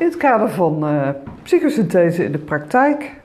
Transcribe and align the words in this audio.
In 0.00 0.06
het 0.06 0.16
kader 0.16 0.50
van 0.50 0.84
uh, 0.84 1.08
psychosynthese 1.42 2.24
in 2.24 2.32
de 2.32 2.38
praktijk 2.38 3.20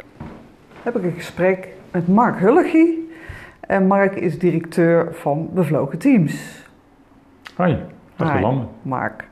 heb 0.83 0.96
ik 0.96 1.03
een 1.03 1.12
gesprek 1.12 1.67
met 1.91 2.07
Mark 2.07 2.39
Hullegie. 2.39 3.12
En 3.59 3.87
Mark 3.87 4.15
is 4.15 4.39
directeur 4.39 5.13
van 5.13 5.49
Bevlogen 5.53 5.97
Teams. 5.97 6.63
Hoi, 7.55 7.77
dag 8.15 8.33
Hi, 8.33 8.46
Mark. 8.81 9.27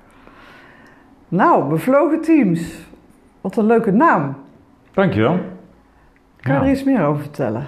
Nou, 1.28 1.70
Bevlogen 1.70 2.22
Teams. 2.22 2.88
Wat 3.42 3.58
een 3.58 3.66
leuke 3.66 3.92
naam. 3.92 4.36
Dankjewel. 4.92 5.40
Kan 6.40 6.54
je 6.54 6.60
er 6.60 6.72
iets 6.72 6.84
meer 6.84 7.06
over 7.06 7.22
vertellen? 7.22 7.66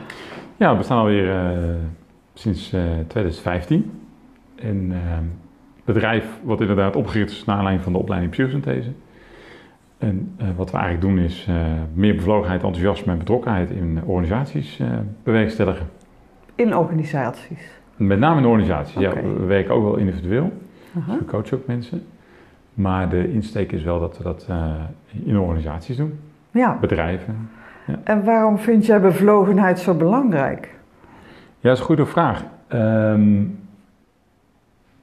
Ja, 0.57 0.71
we 0.71 0.77
bestaan 0.77 0.97
alweer 0.97 1.25
uh, 1.25 1.75
sinds 2.33 2.73
uh, 2.73 2.81
2015. 3.07 4.01
En 4.55 4.91
het 5.75 5.85
bedrijf 5.85 6.25
wat 6.43 6.61
inderdaad 6.61 6.95
opgericht 6.95 7.31
is 7.31 7.45
naar 7.45 7.55
aanleiding 7.55 7.83
van 7.83 7.93
de 7.93 7.99
opleiding 7.99 8.31
psychosynthese. 8.31 8.91
En 9.97 10.35
uh, 10.41 10.47
wat 10.55 10.71
we 10.71 10.77
eigenlijk 10.77 11.07
doen 11.07 11.25
is 11.25 11.47
uh, 11.49 11.55
meer 11.93 12.15
bevlogenheid, 12.15 12.63
enthousiasme 12.63 13.11
en 13.11 13.17
betrokkenheid 13.17 13.69
in 13.69 13.99
organisaties 14.05 14.79
uh, 14.79 14.87
bewerkstelligen. 15.23 15.87
In 16.55 16.75
organisaties? 16.75 17.59
Met 17.95 18.19
name 18.19 18.39
in 18.39 18.45
organisaties, 18.45 18.95
okay. 18.95 19.23
ja. 19.23 19.33
We 19.33 19.45
werken 19.45 19.73
ook 19.73 19.83
wel 19.83 19.95
individueel. 19.95 20.51
-huh. 20.93 21.07
Dus 21.07 21.17
we 21.17 21.25
coachen 21.25 21.57
ook 21.57 21.67
mensen. 21.67 22.05
Maar 22.73 23.09
de 23.09 23.33
insteek 23.33 23.71
is 23.71 23.83
wel 23.83 23.99
dat 23.99 24.17
we 24.17 24.23
dat 24.23 24.47
in 25.23 25.39
organisaties 25.39 25.97
doen. 25.97 26.19
Ja. 26.51 26.77
Bedrijven. 26.81 27.49
Ja. 27.87 27.99
En 28.03 28.23
waarom 28.23 28.57
vind 28.57 28.85
jij 28.85 29.01
bevlogenheid 29.01 29.79
zo 29.79 29.93
belangrijk? 29.93 30.75
Ja, 31.59 31.69
dat 31.69 31.73
is 31.73 31.79
een 31.79 31.85
goede 31.85 32.05
vraag. 32.05 32.43
Um, 32.69 33.59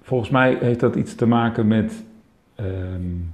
volgens 0.02 0.30
mij 0.30 0.56
heeft 0.61 0.80
dat 0.80 0.97
iets 0.97 1.14
te 1.14 1.27
maken 1.27 1.67
met... 1.67 2.05
Um, 2.61 3.33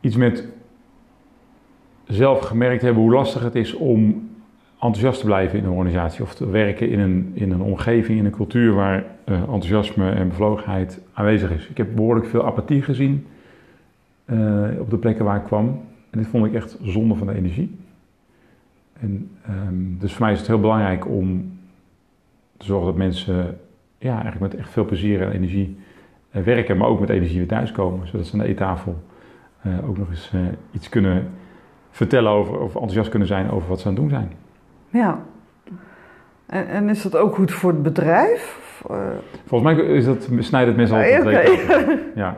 iets 0.00 0.16
met 0.16 0.48
zelf 2.06 2.40
gemerkt 2.40 2.82
hebben 2.82 3.02
hoe 3.02 3.12
lastig 3.12 3.42
het 3.42 3.54
is 3.54 3.74
om 3.74 4.28
enthousiast 4.72 5.20
te 5.20 5.26
blijven 5.26 5.58
in 5.58 5.64
een 5.64 5.70
organisatie 5.70 6.22
of 6.22 6.34
te 6.34 6.50
werken 6.50 6.90
in 6.90 6.98
een, 6.98 7.30
in 7.34 7.50
een 7.50 7.62
omgeving, 7.62 8.18
in 8.18 8.24
een 8.24 8.30
cultuur 8.30 8.74
waar 8.74 9.04
uh, 9.24 9.40
enthousiasme 9.40 10.10
en 10.10 10.28
bevlogenheid 10.28 11.00
aanwezig 11.12 11.50
is. 11.50 11.68
Ik 11.68 11.76
heb 11.76 11.94
behoorlijk 11.94 12.26
veel 12.26 12.46
apathie 12.46 12.82
gezien 12.82 13.26
uh, 14.26 14.80
op 14.80 14.90
de 14.90 14.98
plekken 14.98 15.24
waar 15.24 15.36
ik 15.36 15.44
kwam 15.44 15.80
en 16.10 16.18
dit 16.18 16.26
vond 16.26 16.46
ik 16.46 16.54
echt 16.54 16.78
zonde 16.82 17.14
van 17.14 17.26
de 17.26 17.34
energie. 17.34 17.76
En, 19.00 19.30
um, 19.48 19.96
dus 20.00 20.12
voor 20.12 20.22
mij 20.22 20.32
is 20.32 20.38
het 20.38 20.48
heel 20.48 20.60
belangrijk 20.60 21.06
om 21.08 21.58
te 22.56 22.66
zorgen 22.66 22.86
dat 22.86 22.96
mensen 22.96 23.58
ja, 23.98 24.12
eigenlijk 24.12 24.52
met 24.52 24.54
echt 24.54 24.70
veel 24.70 24.84
plezier 24.84 25.22
en 25.22 25.32
energie 25.32 25.76
uh, 26.32 26.42
werken, 26.42 26.76
maar 26.76 26.88
ook 26.88 27.00
met 27.00 27.08
energie 27.08 27.38
weer 27.38 27.48
thuiskomen, 27.48 28.08
zodat 28.08 28.26
ze 28.26 28.32
aan 28.32 28.38
de 28.38 28.46
eettafel 28.46 29.02
ook 29.86 29.98
nog 29.98 30.10
eens 30.10 30.32
uh, 30.34 30.40
iets 30.72 30.88
kunnen 30.88 31.28
vertellen 31.90 32.30
over, 32.30 32.60
of 32.60 32.74
enthousiast 32.74 33.10
kunnen 33.10 33.28
zijn 33.28 33.50
over 33.50 33.68
wat 33.68 33.80
ze 33.80 33.88
aan 33.88 33.92
het 33.92 34.00
doen 34.00 34.10
zijn. 34.10 34.32
Ja. 34.88 35.18
En, 36.46 36.68
en 36.68 36.88
is 36.88 37.02
dat 37.02 37.16
ook 37.16 37.34
goed 37.34 37.52
voor 37.52 37.70
het 37.70 37.82
bedrijf? 37.82 38.66
Uh... 38.90 38.96
Volgens 39.46 39.74
mij 39.74 39.86
is 39.86 40.04
dat, 40.04 40.28
snijdt 40.38 40.68
het 40.68 40.76
mensen 40.76 40.96
altijd 40.96 41.20
okay. 41.20 41.98
Ja. 42.14 42.36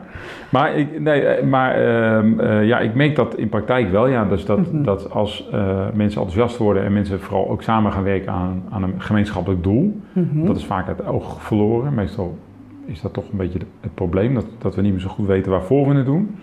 Maar, 0.48 0.76
ik, 0.76 1.00
nee, 1.00 1.42
maar 1.42 1.80
uh, 1.80 2.66
ja, 2.66 2.78
ik 2.78 2.94
merk 2.94 3.16
dat 3.16 3.34
in 3.34 3.48
praktijk 3.48 3.90
wel. 3.90 4.06
Ja, 4.06 4.24
dus 4.24 4.44
dat, 4.44 4.58
mm 4.58 4.64
-hmm. 4.64 4.84
dat 4.84 5.10
als 5.10 5.48
mensen 5.94 6.20
enthousiast 6.20 6.56
worden 6.56 6.84
en 6.84 6.92
mensen 6.92 7.20
vooral 7.20 7.48
ook 7.48 7.62
samen 7.62 7.92
gaan 7.92 8.02
werken 8.02 8.32
aan, 8.32 8.62
aan 8.70 8.82
een 8.82 9.00
gemeenschappelijk 9.00 9.62
doel, 9.62 10.00
mm 10.12 10.28
-hmm. 10.32 10.46
dat 10.46 10.56
is 10.56 10.64
vaak 10.64 10.86
het 10.86 11.06
oog 11.06 11.42
verloren. 11.42 11.94
Meestal 11.94 12.38
is 12.84 13.00
dat 13.00 13.12
toch 13.12 13.24
een 13.30 13.38
beetje 13.38 13.58
het 13.80 13.94
probleem, 13.94 14.34
dat, 14.34 14.46
dat 14.58 14.74
we 14.74 14.82
niet 14.82 14.92
meer 14.92 15.00
zo 15.00 15.08
goed 15.08 15.26
weten 15.26 15.50
waarvoor 15.50 15.88
we 15.88 15.94
het 15.94 16.06
doen. 16.06 16.36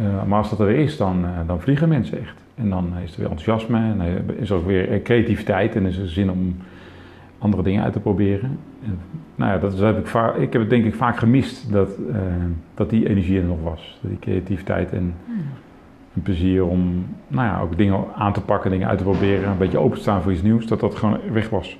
Uh, 0.00 0.24
maar 0.24 0.38
als 0.38 0.50
dat 0.50 0.60
er 0.60 0.70
is, 0.70 0.96
dan, 0.96 1.24
uh, 1.24 1.30
dan 1.46 1.60
vliegen 1.60 1.88
mensen 1.88 2.20
echt. 2.20 2.36
En 2.54 2.70
dan 2.70 2.92
is 3.04 3.12
er 3.12 3.18
weer 3.18 3.30
enthousiasme 3.30 3.78
en 3.78 4.00
uh, 4.00 4.40
is 4.40 4.50
er 4.50 4.56
ook 4.56 4.66
weer 4.66 5.02
creativiteit 5.02 5.76
en 5.76 5.86
is 5.86 5.98
er 5.98 6.08
zin 6.08 6.30
om 6.30 6.56
andere 7.38 7.62
dingen 7.62 7.82
uit 7.82 7.92
te 7.92 8.00
proberen. 8.00 8.58
En, 8.84 8.98
nou 9.34 9.52
ja, 9.52 9.58
dat, 9.58 9.72
is, 9.72 9.78
dat 9.78 9.94
heb 9.94 10.04
ik, 10.04 10.06
vaak, 10.06 10.36
ik 10.36 10.52
heb 10.52 10.60
het 10.60 10.70
denk 10.70 10.84
ik 10.84 10.94
vaak 10.94 11.16
gemist 11.18 11.72
dat, 11.72 11.90
dat 12.74 12.90
die 12.90 13.08
energie 13.08 13.38
er 13.38 13.44
nog 13.44 13.62
was. 13.62 13.98
Die 14.00 14.18
creativiteit 14.18 14.92
en, 14.92 15.14
hmm. 15.24 15.36
en 16.14 16.22
plezier 16.22 16.64
om 16.64 17.06
nou 17.28 17.46
ja, 17.46 17.60
ook 17.60 17.76
dingen 17.76 18.04
aan 18.14 18.32
te 18.32 18.40
pakken, 18.40 18.70
dingen 18.70 18.88
uit 18.88 18.98
te 18.98 19.04
proberen, 19.04 19.50
een 19.50 19.58
beetje 19.58 19.78
openstaan 19.78 20.22
voor 20.22 20.32
iets 20.32 20.42
nieuws, 20.42 20.66
dat 20.66 20.80
dat 20.80 20.94
gewoon 20.94 21.18
weg 21.32 21.48
was. 21.48 21.78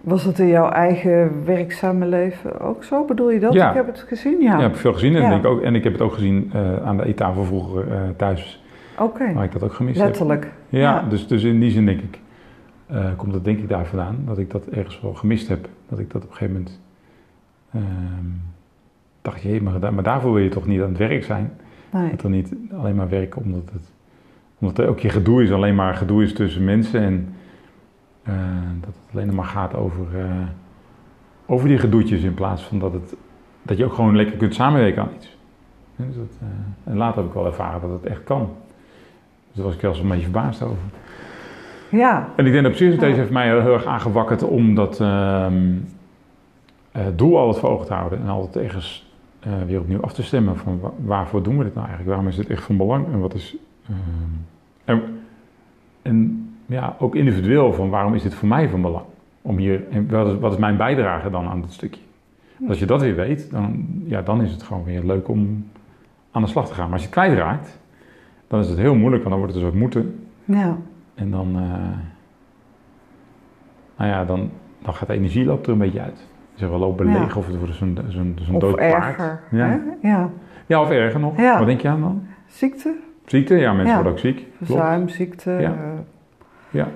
Was 0.00 0.24
dat 0.24 0.38
in 0.38 0.48
jouw 0.48 0.70
eigen 0.70 1.44
werkzame 1.44 2.06
leven 2.06 2.60
ook 2.60 2.84
zo? 2.84 3.04
Bedoel 3.04 3.30
je 3.30 3.40
dat? 3.40 3.52
Ja. 3.52 3.68
Ik 3.68 3.74
heb 3.74 3.86
het 3.86 4.04
gezien, 4.08 4.40
ja. 4.40 4.50
Ja, 4.50 4.56
ik 4.56 4.62
heb 4.62 4.76
veel 4.76 4.92
gezien. 4.92 5.16
En, 5.16 5.22
ja. 5.22 5.36
ik, 5.36 5.44
ook, 5.44 5.60
en 5.60 5.74
ik 5.74 5.84
heb 5.84 5.92
het 5.92 6.02
ook 6.02 6.12
gezien 6.12 6.50
uh, 6.54 6.86
aan 6.86 6.96
de 6.96 7.04
eettafel 7.04 7.44
vroeger 7.44 7.86
uh, 7.86 8.00
thuis. 8.16 8.62
Oké. 8.98 9.02
Okay. 9.02 9.34
Waar 9.34 9.44
ik 9.44 9.52
dat 9.52 9.62
ook 9.62 9.72
gemist 9.72 9.98
Letterlijk. 9.98 10.44
heb. 10.44 10.52
Ja, 10.68 10.80
ja. 10.80 11.08
Dus, 11.08 11.26
dus 11.26 11.42
in 11.42 11.60
die 11.60 11.70
zin 11.70 11.86
denk 11.86 12.00
ik, 12.00 12.18
uh, 12.92 13.06
komt 13.16 13.32
dat 13.32 13.44
denk 13.44 13.58
ik 13.58 13.68
daar 13.68 13.86
vandaan. 13.86 14.16
Dat 14.26 14.38
ik 14.38 14.50
dat 14.50 14.66
ergens 14.66 15.00
wel 15.00 15.14
gemist 15.14 15.48
heb. 15.48 15.68
Dat 15.88 15.98
ik 15.98 16.10
dat 16.10 16.22
op 16.22 16.30
een 16.30 16.36
gegeven 16.36 16.54
moment 16.54 16.80
dacht, 19.22 19.42
je, 19.42 19.62
maar, 19.62 19.94
maar 19.94 20.02
daarvoor 20.02 20.32
wil 20.32 20.42
je 20.42 20.48
toch 20.48 20.66
niet 20.66 20.80
aan 20.80 20.88
het 20.88 20.98
werk 20.98 21.24
zijn? 21.24 21.52
Nee. 21.92 22.10
Dat 22.10 22.20
dan 22.20 22.30
niet 22.30 22.54
alleen 22.72 22.94
maar 22.94 23.08
werken 23.08 23.42
omdat 23.42 23.70
het, 23.72 23.92
omdat 24.58 24.78
er 24.78 24.88
ook 24.88 24.98
je 24.98 25.08
gedoe 25.08 25.42
is, 25.42 25.52
alleen 25.52 25.74
maar 25.74 25.94
gedoe 25.94 26.22
is 26.22 26.32
tussen 26.32 26.64
mensen 26.64 27.00
en... 27.00 27.32
Uh, 28.28 28.34
dat 28.80 28.94
het 28.94 29.14
alleen 29.16 29.34
maar 29.34 29.44
gaat 29.44 29.74
over, 29.74 30.06
uh, 30.14 30.24
over 31.46 31.68
die 31.68 31.78
gedoetjes 31.78 32.22
in 32.22 32.34
plaats 32.34 32.62
van 32.62 32.78
dat, 32.78 32.92
het, 32.92 33.16
dat 33.62 33.76
je 33.76 33.84
ook 33.84 33.92
gewoon 33.92 34.16
lekker 34.16 34.36
kunt 34.36 34.54
samenwerken 34.54 35.02
aan 35.02 35.10
iets. 35.16 35.36
Dus 35.96 36.16
dat, 36.16 36.38
uh, 36.42 36.48
en 36.92 36.96
later 36.96 37.16
heb 37.16 37.26
ik 37.26 37.34
wel 37.34 37.46
ervaren 37.46 37.80
dat 37.80 37.90
het 37.90 38.04
echt 38.04 38.24
kan. 38.24 38.50
Dus 39.46 39.56
daar 39.56 39.64
was 39.64 39.74
ik 39.74 39.80
wel 39.80 39.90
eens 39.90 40.00
een 40.00 40.08
beetje 40.08 40.22
verbaasd 40.22 40.62
over. 40.62 40.76
Ja. 41.90 42.28
En 42.36 42.46
ik 42.46 42.52
denk 42.52 42.64
dat 42.64 42.72
psychosynthese 42.72 43.12
ja. 43.12 43.18
heeft 43.18 43.30
mij 43.30 43.46
heel 43.46 43.72
erg 43.72 43.84
aangewakkerd 43.84 44.42
om 44.42 44.74
dat 44.74 45.00
ehm, 45.00 45.76
doel 47.16 47.38
altijd 47.38 47.58
voor 47.58 47.70
ogen 47.70 47.86
te 47.86 47.94
houden. 47.94 48.20
En 48.20 48.28
altijd 48.28 48.64
ergens 48.64 49.12
weer 49.66 49.80
opnieuw 49.80 50.02
af 50.02 50.12
te 50.12 50.22
stemmen 50.22 50.56
van 50.56 50.80
waarvoor 51.04 51.42
doen 51.42 51.58
we 51.58 51.64
dit 51.64 51.74
nou 51.74 51.86
eigenlijk? 51.86 52.16
Waarom 52.16 52.28
is 52.28 52.36
dit 52.36 52.50
echt 52.50 52.62
van 52.62 52.76
belang? 52.76 53.06
En 53.12 53.20
wat 53.20 53.34
is... 53.34 53.56
Ehm, 53.84 53.96
en, 54.84 55.20
en 56.02 56.47
ja, 56.68 56.96
ook 56.98 57.14
individueel 57.14 57.72
van 57.72 57.90
waarom 57.90 58.14
is 58.14 58.22
dit 58.22 58.34
voor 58.34 58.48
mij 58.48 58.68
van 58.68 58.82
belang? 58.82 59.04
Om 59.42 59.56
hier, 59.56 59.88
en 59.90 60.10
wat, 60.10 60.26
is, 60.26 60.38
wat 60.38 60.52
is 60.52 60.58
mijn 60.58 60.76
bijdrage 60.76 61.30
dan 61.30 61.48
aan 61.48 61.60
dit 61.60 61.72
stukje? 61.72 62.00
Als 62.68 62.78
je 62.78 62.86
dat 62.86 63.00
weer 63.00 63.14
weet, 63.14 63.50
dan, 63.50 63.86
ja, 64.04 64.22
dan 64.22 64.42
is 64.42 64.50
het 64.50 64.62
gewoon 64.62 64.84
weer 64.84 65.04
leuk 65.04 65.28
om 65.28 65.66
aan 66.30 66.42
de 66.42 66.48
slag 66.48 66.68
te 66.68 66.74
gaan. 66.74 66.84
Maar 66.84 66.92
als 66.92 67.02
je 67.02 67.08
het 67.08 67.18
kwijtraakt, 67.18 67.78
dan 68.48 68.60
is 68.60 68.68
het 68.68 68.78
heel 68.78 68.94
moeilijk, 68.94 69.22
want 69.22 69.34
dan 69.34 69.38
wordt 69.38 69.54
het 69.54 69.62
een 69.62 69.68
soort 69.68 69.80
moeten. 69.80 70.24
Ja. 70.44 70.76
En 71.14 71.30
dan, 71.30 71.48
uh, 71.48 71.62
nou 73.96 74.10
ja, 74.10 74.24
dan, 74.24 74.50
dan 74.82 74.94
gaat 74.94 75.08
de 75.08 75.14
energie 75.14 75.44
loopt 75.44 75.66
er 75.66 75.72
een 75.72 75.78
beetje 75.78 76.00
uit. 76.00 76.26
Zeg 76.54 76.68
wel 76.68 76.78
lopen 76.78 77.06
leeg 77.06 77.32
ja. 77.32 77.38
of 77.38 77.46
het 77.46 77.58
wordt 77.58 77.74
zo'n 77.74 77.98
zo'n 78.08 78.38
zo'n 78.42 78.58
dood 78.58 78.78
erger, 78.78 79.14
paard. 79.14 79.40
Ja. 79.50 79.80
ja. 80.02 80.30
ja, 80.66 80.80
of 80.80 80.90
erger 80.90 81.20
nog. 81.20 81.36
Ja. 81.36 81.58
Wat 81.58 81.66
denk 81.66 81.80
je 81.80 81.88
aan 81.88 82.00
dan? 82.00 82.26
Ziekte. 82.46 82.94
Ziekte, 83.26 83.54
ja, 83.56 83.72
mensen 83.72 83.94
worden 83.94 84.12
ook 84.12 84.18
ziek. 84.18 84.46
Verzuim, 84.56 85.08
ziekte. 85.08 85.72
Ja. 86.70 86.88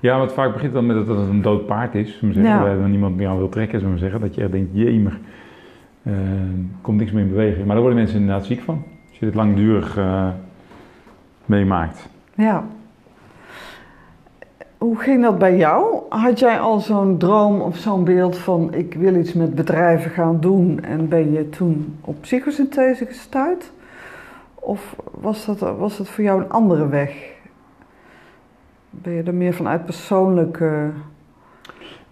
Ja. 0.00 0.18
Want 0.18 0.32
vaak 0.32 0.52
begint 0.52 0.72
dan 0.72 0.86
met 0.86 1.06
dat 1.06 1.18
het 1.18 1.28
een 1.28 1.42
dood 1.42 1.66
paard 1.66 1.94
is. 1.94 2.18
Zeggen, 2.20 2.42
ja. 2.42 2.76
Waar 2.76 2.88
niemand 2.88 3.16
meer 3.16 3.28
aan 3.28 3.36
wil 3.36 3.48
trekken, 3.48 3.78
zullen 3.78 3.94
we 3.94 4.00
zeggen. 4.00 4.20
Dat 4.20 4.34
je 4.34 4.42
echt 4.42 4.52
denkt, 4.52 4.70
jemig, 4.72 5.18
uh, 6.02 6.14
komt 6.80 6.98
niks 6.98 7.12
meer 7.12 7.22
in 7.22 7.30
beweging. 7.30 7.64
Maar 7.64 7.74
daar 7.74 7.84
worden 7.84 7.98
mensen 7.98 8.20
inderdaad 8.20 8.46
ziek 8.46 8.60
van. 8.60 8.82
Als 9.08 9.18
je 9.18 9.26
dit 9.26 9.34
langdurig 9.34 9.98
uh, 9.98 10.28
meemaakt. 11.46 12.08
Ja. 12.34 12.64
Hoe 14.78 14.98
ging 14.98 15.22
dat 15.22 15.38
bij 15.38 15.56
jou? 15.56 16.02
Had 16.08 16.38
jij 16.38 16.60
al 16.60 16.80
zo'n 16.80 17.18
droom 17.18 17.60
of 17.60 17.76
zo'n 17.76 18.04
beeld 18.04 18.38
van 18.38 18.74
ik 18.74 18.94
wil 18.94 19.14
iets 19.14 19.32
met 19.32 19.54
bedrijven 19.54 20.10
gaan 20.10 20.40
doen 20.40 20.80
en 20.80 21.08
ben 21.08 21.32
je 21.32 21.48
toen 21.48 21.96
op 22.00 22.20
psychosynthese 22.20 23.06
gestuurd? 23.06 23.72
Of 24.54 24.96
was 25.20 25.46
dat, 25.46 25.58
was 25.58 25.96
dat 25.96 26.08
voor 26.08 26.24
jou 26.24 26.42
een 26.42 26.50
andere 26.50 26.88
weg? 26.88 27.30
Ben 28.92 29.12
je 29.12 29.22
er 29.22 29.34
meer 29.34 29.54
vanuit 29.54 29.84
persoonlijke. 29.84 30.90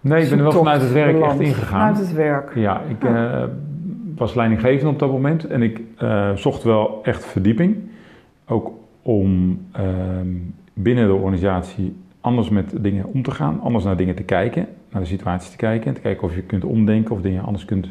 Nee, 0.01 0.23
ik 0.23 0.29
ben 0.29 0.37
er 0.37 0.43
wel 0.43 0.51
vanuit 0.51 0.81
het 0.81 0.91
werk 0.91 1.13
beland. 1.13 1.31
echt 1.31 1.41
ingegaan. 1.41 1.79
Vanuit 1.79 1.97
het 1.97 2.13
werk. 2.13 2.55
Ja, 2.55 2.81
ik 2.81 3.03
ja. 3.03 3.41
Uh, 3.41 3.47
was 4.15 4.33
leidinggevende 4.33 4.91
op 4.91 4.99
dat 4.99 5.11
moment 5.11 5.47
en 5.47 5.61
ik 5.61 5.81
uh, 6.01 6.35
zocht 6.35 6.63
wel 6.63 6.99
echt 7.03 7.25
verdieping. 7.25 7.77
Ook 8.47 8.71
om 9.01 9.59
uh, 9.79 9.85
binnen 10.73 11.07
de 11.07 11.13
organisatie 11.13 11.95
anders 12.21 12.49
met 12.49 12.73
dingen 12.79 13.05
om 13.05 13.23
te 13.23 13.31
gaan, 13.31 13.61
anders 13.61 13.83
naar 13.83 13.97
dingen 13.97 14.15
te 14.15 14.23
kijken, 14.23 14.67
naar 14.89 15.01
de 15.01 15.07
situatie 15.07 15.51
te 15.51 15.57
kijken 15.57 15.87
en 15.87 15.93
te 15.93 16.01
kijken 16.01 16.23
of 16.23 16.35
je 16.35 16.41
kunt 16.41 16.63
omdenken 16.63 17.15
of 17.15 17.21
dingen 17.21 17.43
anders 17.43 17.65
kunt 17.65 17.89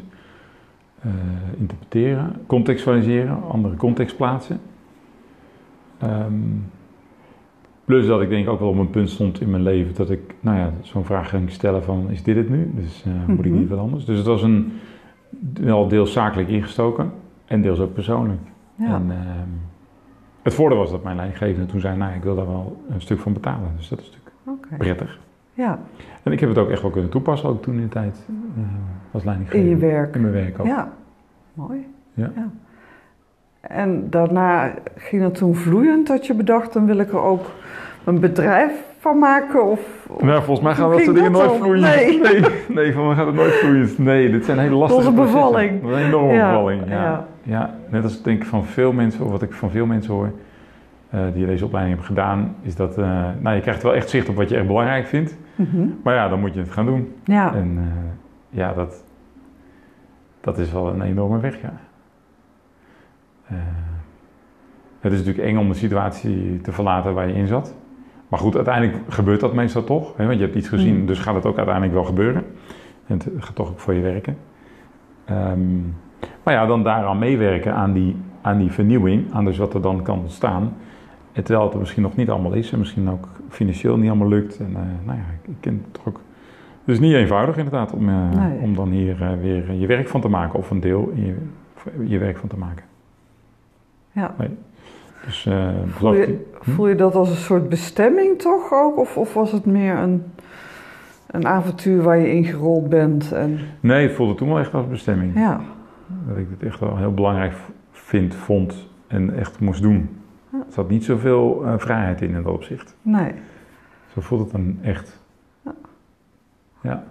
interpreteren, 1.57 2.35
contextualiseren, 2.47 3.43
andere 3.49 3.75
context 3.75 4.17
plaatsen. 4.17 4.59
Um, 6.03 6.65
Plus 7.85 8.07
dat 8.07 8.21
ik 8.21 8.29
denk 8.29 8.49
ook 8.49 8.59
wel 8.59 8.69
op 8.69 8.77
een 8.77 8.89
punt 8.89 9.09
stond 9.09 9.41
in 9.41 9.49
mijn 9.49 9.63
leven 9.63 9.95
dat 9.95 10.09
ik, 10.09 10.19
nou 10.39 10.57
ja, 10.57 10.71
zo'n 10.81 11.05
vraag 11.05 11.29
ging 11.29 11.51
stellen 11.51 11.83
van, 11.83 12.09
is 12.09 12.23
dit 12.23 12.35
het 12.35 12.49
nu? 12.49 12.71
Dus 12.75 13.03
uh, 13.07 13.13
mm 13.13 13.25
-hmm. 13.25 13.35
moet 13.35 13.45
ik 13.45 13.51
niet 13.51 13.69
wat 13.69 13.79
anders? 13.79 14.05
Dus 14.05 14.17
het 14.17 14.27
was 14.27 14.43
een, 14.43 14.71
wel 15.53 15.87
deels 15.87 16.13
zakelijk 16.13 16.49
ingestoken 16.49 17.11
en 17.45 17.61
deels 17.61 17.79
ook 17.79 17.93
persoonlijk. 17.93 18.41
Ja. 18.75 18.85
En, 18.85 19.05
ehm, 19.09 19.49
het 20.41 20.53
voordeel 20.53 20.77
was 20.77 20.91
dat 20.91 21.03
mijn 21.03 21.15
leidinggevende 21.15 21.65
toen 21.65 21.79
zei, 21.79 21.97
nou 21.97 22.15
ik 22.15 22.23
wil 22.23 22.35
daar 22.35 22.47
wel 22.47 22.81
een 22.89 23.01
stuk 23.01 23.19
van 23.19 23.33
betalen. 23.33 23.71
Dus 23.77 23.89
dat 23.89 23.99
is 23.99 24.11
natuurlijk 24.43 24.77
prettig. 24.77 25.19
Ja, 25.53 25.79
En 26.23 26.31
ik 26.31 26.39
heb 26.39 26.49
het 26.49 26.57
ook 26.57 26.69
echt 26.69 26.81
wel 26.81 26.91
kunnen 26.91 27.09
toepassen, 27.09 27.49
ook 27.49 27.61
toen 27.61 27.75
in 27.75 27.81
de 27.81 27.87
tijd 27.89 28.25
eh, 28.57 28.63
als 29.11 29.23
leidinggevende. 29.23 29.71
in 29.71 29.77
je 29.77 29.85
werk. 29.85 30.15
In 30.15 30.21
mijn 30.21 30.33
werk 30.33 30.59
ook. 30.59 30.65
Ja, 30.65 30.93
mooi. 31.53 31.87
Ja. 32.13 32.31
En 33.61 34.07
daarna 34.09 34.71
ging 34.95 35.23
het 35.23 35.35
toen 35.35 35.55
vloeiend 35.55 36.07
dat 36.07 36.27
je 36.27 36.33
bedacht, 36.33 36.73
dan 36.73 36.85
wil 36.85 36.97
ik 36.97 37.11
er 37.11 37.21
ook 37.21 37.45
een 38.03 38.19
bedrijf 38.19 38.71
van 38.99 39.19
maken? 39.19 39.65
Of, 39.65 39.79
Nou, 40.19 40.43
volgens 40.43 40.65
mij 40.65 40.75
gaan 40.75 40.89
dat 40.89 41.01
soort 41.01 41.15
dingen 41.15 41.31
dat 41.31 41.41
nooit 41.41 41.51
dan? 41.51 41.61
vloeien. 41.61 41.81
Nee. 41.81 42.19
nee, 42.31 42.41
nee, 42.67 42.93
van 42.93 43.07
mij 43.07 43.15
gaat 43.15 43.25
het 43.25 43.35
nooit 43.35 43.53
vloeiend. 43.53 43.97
Nee, 43.97 44.31
dit 44.31 44.45
zijn 44.45 44.59
hele 44.59 44.75
lastige 44.75 45.03
Tot 45.03 45.11
een 45.17 45.23
bevalling. 45.23 45.81
Dat 45.81 45.91
is 45.91 45.97
Een 45.97 46.03
enorme 46.05 46.33
Ja, 46.33 46.49
bevalling, 46.49 46.81
ja. 46.87 47.03
ja. 47.03 47.25
ja. 47.43 47.75
net 47.89 48.03
als 48.03 48.21
denk 48.21 48.41
ik 48.41 48.47
van 48.47 48.65
veel 48.65 48.91
mensen, 48.91 49.25
of 49.25 49.31
wat 49.31 49.41
ik 49.41 49.53
van 49.53 49.69
veel 49.71 49.85
mensen 49.85 50.13
hoor, 50.13 50.31
eh, 51.09 51.19
die 51.33 51.45
deze 51.45 51.65
opleiding 51.65 51.97
hebben 51.97 52.15
gedaan, 52.17 52.55
is 52.61 52.75
dat, 52.75 52.97
eh, 52.97 53.27
nou 53.39 53.55
je 53.55 53.61
krijgt 53.61 53.83
wel 53.83 53.93
echt 53.95 54.09
zicht 54.09 54.29
op 54.29 54.35
wat 54.35 54.49
je 54.49 54.55
echt 54.57 54.67
belangrijk 54.67 55.07
vindt. 55.07 55.37
Mhm. 55.55 55.87
Maar 56.03 56.15
ja, 56.15 56.29
dan 56.29 56.39
moet 56.39 56.53
je 56.53 56.59
het 56.59 56.71
gaan 56.71 56.85
doen. 56.85 57.13
Ja, 57.23 57.53
En 57.53 57.77
eh, 57.77 58.57
ja, 58.59 58.73
dat, 58.73 59.03
dat 60.41 60.57
is 60.57 60.71
wel 60.71 60.87
een 60.87 61.01
enorme 61.01 61.39
weg, 61.39 61.61
ja. 61.61 61.73
Eh, 63.51 63.57
het 64.99 65.11
is 65.11 65.17
natuurlijk 65.17 65.47
eng 65.47 65.57
om 65.57 65.67
de 65.67 65.73
situatie 65.75 66.61
te 66.61 66.71
verlaten 66.71 67.13
waar 67.13 67.27
je 67.27 67.33
in 67.33 67.47
zat. 67.47 67.75
Maar 68.27 68.39
goed, 68.39 68.55
uiteindelijk 68.55 68.97
gebeurt 69.09 69.39
dat 69.39 69.53
meestal 69.53 69.83
toch. 69.83 70.17
Hè, 70.17 70.25
want 70.25 70.37
je 70.39 70.43
hebt 70.45 70.55
iets 70.57 70.67
gezien, 70.69 70.99
Mm. 70.99 71.05
dus 71.05 71.19
gaat 71.19 71.35
het 71.35 71.45
ook 71.45 71.55
uiteindelijk 71.55 71.93
wel 71.95 72.03
gebeuren. 72.03 72.43
En 73.07 73.17
het 73.17 73.29
gaat 73.37 73.55
toch 73.55 73.69
ook 73.69 73.79
voor 73.79 73.93
je 73.93 74.01
werken. 74.01 74.37
Ehm, 75.25 75.79
maar 76.43 76.53
ja, 76.53 76.65
dan 76.65 76.83
daaraan 76.83 77.19
meewerken 77.19 77.73
aan 77.75 77.93
die, 77.93 78.15
aan 78.41 78.57
die 78.57 78.71
vernieuwing, 78.71 79.33
aan 79.33 79.45
dus 79.45 79.57
wat 79.57 79.73
er 79.73 79.81
dan 79.81 80.01
kan 80.01 80.19
ontstaan. 80.19 80.73
En 81.31 81.43
terwijl 81.43 81.65
het 81.65 81.73
er 81.73 81.79
misschien 81.79 82.01
nog 82.03 82.15
niet 82.15 82.29
allemaal 82.29 82.53
is 82.53 82.71
en 82.71 82.79
misschien 82.79 83.09
ook 83.09 83.27
financieel 83.49 83.97
niet 83.97 84.09
allemaal 84.09 84.27
lukt. 84.27 84.59
En 84.59 84.69
eh, 84.75 84.81
nou 85.05 85.17
ja, 85.17 85.23
ik 85.47 85.55
ken 85.59 85.73
het 85.83 85.93
toch 85.93 86.07
ook. 86.07 86.19
Het 86.85 86.93
is 86.95 86.99
niet 86.99 87.13
eenvoudig 87.13 87.57
inderdaad 87.57 87.93
om, 87.93 88.09
eh, 88.09 88.29
Nee. 88.29 88.59
om 88.59 88.75
dan 88.75 88.89
hier 88.89 89.37
weer 89.41 89.73
je 89.73 89.87
werk 89.87 90.07
van 90.07 90.21
te 90.21 90.29
maken 90.29 90.59
of 90.59 90.69
een 90.69 90.79
deel 90.79 91.11
in 91.15 91.25
je, 91.25 91.35
je 92.07 92.17
werk 92.17 92.37
van 92.37 92.49
te 92.49 92.57
maken. 92.57 92.83
Ja. 94.11 94.35
Dus 95.25 95.45
eh, 95.45 95.69
Voel 95.87 96.13
ik- 96.15 96.27
je, 96.27 96.45
Hm? 96.63 96.71
voel 96.71 96.87
je 96.87 96.95
dat 96.95 97.15
als 97.15 97.29
een 97.29 97.35
soort 97.35 97.69
bestemming 97.69 98.39
toch 98.39 98.71
ook? 98.73 98.97
Of, 98.97 99.17
of 99.17 99.33
was 99.33 99.51
het 99.51 99.65
meer 99.65 99.95
een, 99.97 100.23
een 101.27 101.45
avontuur 101.47 102.01
waar 102.03 102.17
je 102.17 102.31
ingerold 102.31 102.89
bent? 102.89 103.31
En, 103.31 103.59
Nee, 103.79 104.07
het 104.07 104.15
voelde 104.15 104.35
toen 104.35 104.47
wel 104.47 104.59
echt 104.59 104.73
als 104.73 104.87
bestemming. 104.87 105.35
ja, 105.35 105.61
Dat 106.27 106.37
ik 106.37 106.47
het 106.49 106.63
echt 106.69 106.79
wel 106.79 106.97
heel 106.97 107.13
belangrijk 107.13 107.53
vind, 107.91 108.35
vond 108.35 108.87
en 109.07 109.37
echt 109.37 109.59
moest 109.59 109.81
doen. 109.81 110.09
Ja. 110.51 110.57
Er 110.57 110.73
zat 110.73 110.89
niet 110.89 111.03
zoveel 111.03 111.65
eh, 111.65 111.73
vrijheid 111.77 112.21
in 112.21 112.29
in 112.35 112.43
dat 112.43 112.53
opzicht. 112.53 112.95
nee. 113.01 113.31
Zo 114.13 114.21
voelt 114.21 114.41
het 114.41 114.51
dan 114.51 114.77
echt. 114.81 115.19
Ja. 115.65 115.71
Ja. 116.81 117.03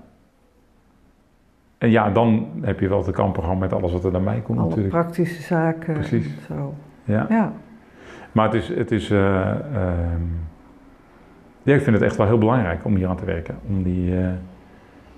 En 1.79 1.91
ja, 1.91 2.11
dan 2.11 2.49
heb 2.61 2.81
je 2.81 2.89
wel 2.89 3.03
te 3.03 3.11
kampen 3.11 3.43
gewoon 3.43 3.59
met 3.59 3.73
alles 3.73 3.93
wat 3.93 4.05
er 4.05 4.13
daarbij 4.13 4.41
komt 4.41 4.59
Alle 4.59 4.69
natuurlijk. 4.69 4.95
praktische 4.95 5.43
zaken. 5.43 5.95
Precies. 5.95 6.27
en 6.27 6.33
Zo. 6.57 6.75
Ja. 7.11 7.27
Ja, 7.29 7.53
Maar 8.33 8.45
het 8.45 8.55
is, 8.55 8.69
het 8.69 8.91
is 8.91 9.11
eh, 9.11 9.51
ehm, 9.51 10.23
ja, 11.63 11.75
ik 11.75 11.83
vind 11.83 11.97
het 11.97 12.05
echt 12.05 12.17
wel 12.17 12.27
heel 12.27 12.39
belangrijk 12.39 12.85
om 12.85 12.97
hier 12.97 13.09
aan 13.09 13.17
te 13.17 13.25
werken. 13.25 13.59
Om 13.69 13.83
die 13.83 14.17
eh, 14.17 14.29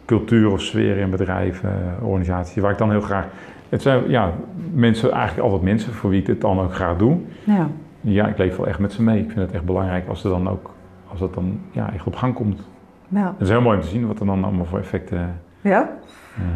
cultuur 0.05 0.53
of 0.53 0.61
sfeer 0.61 0.97
in 0.97 1.11
bedrijven, 1.11 1.71
eh, 1.71 2.07
organisaties, 2.07 2.63
waar 2.63 2.71
ik 2.71 2.79
dan 2.79 2.91
heel 2.91 3.01
graag... 3.01 3.27
Het 3.69 3.83
zijn 3.83 4.09
ja, 4.09 4.33
mensen, 4.73 5.11
eigenlijk 5.11 5.43
altijd 5.43 5.63
mensen 5.63 5.93
voor 5.93 6.11
wie 6.11 6.21
ik 6.21 6.27
dit 6.27 6.41
dan 6.41 6.61
ook 6.61 6.75
graag 6.75 6.97
doe. 6.97 7.19
ja, 7.45 7.69
Ja, 8.01 8.27
ik 8.27 8.39
leef 8.39 8.57
wel 8.57 8.67
echt 8.67 8.79
met 8.79 8.93
ze 8.93 9.03
mee. 9.03 9.19
Ik 9.19 9.31
vind 9.31 9.41
het 9.41 9.53
echt 9.53 9.65
belangrijk 9.65 10.09
als, 10.09 10.25
er 10.25 10.31
dan 10.31 10.49
ook, 10.49 10.71
als 11.09 11.21
het 11.21 11.35
dan 11.35 11.61
ja, 11.71 11.93
echt 11.93 12.07
op 12.07 12.17
gang 12.17 12.35
komt. 12.35 12.69
ja. 13.09 13.27
Het 13.27 13.41
is 13.41 13.49
heel 13.49 13.61
mooi 13.61 13.77
om 13.77 13.83
te 13.83 13.89
zien 13.89 14.07
wat 14.07 14.21
er 14.21 14.27
dan 14.27 14.45
allemaal 14.45 14.65
voor 14.65 14.79
effecten 14.79 15.41
ja? 15.61 15.91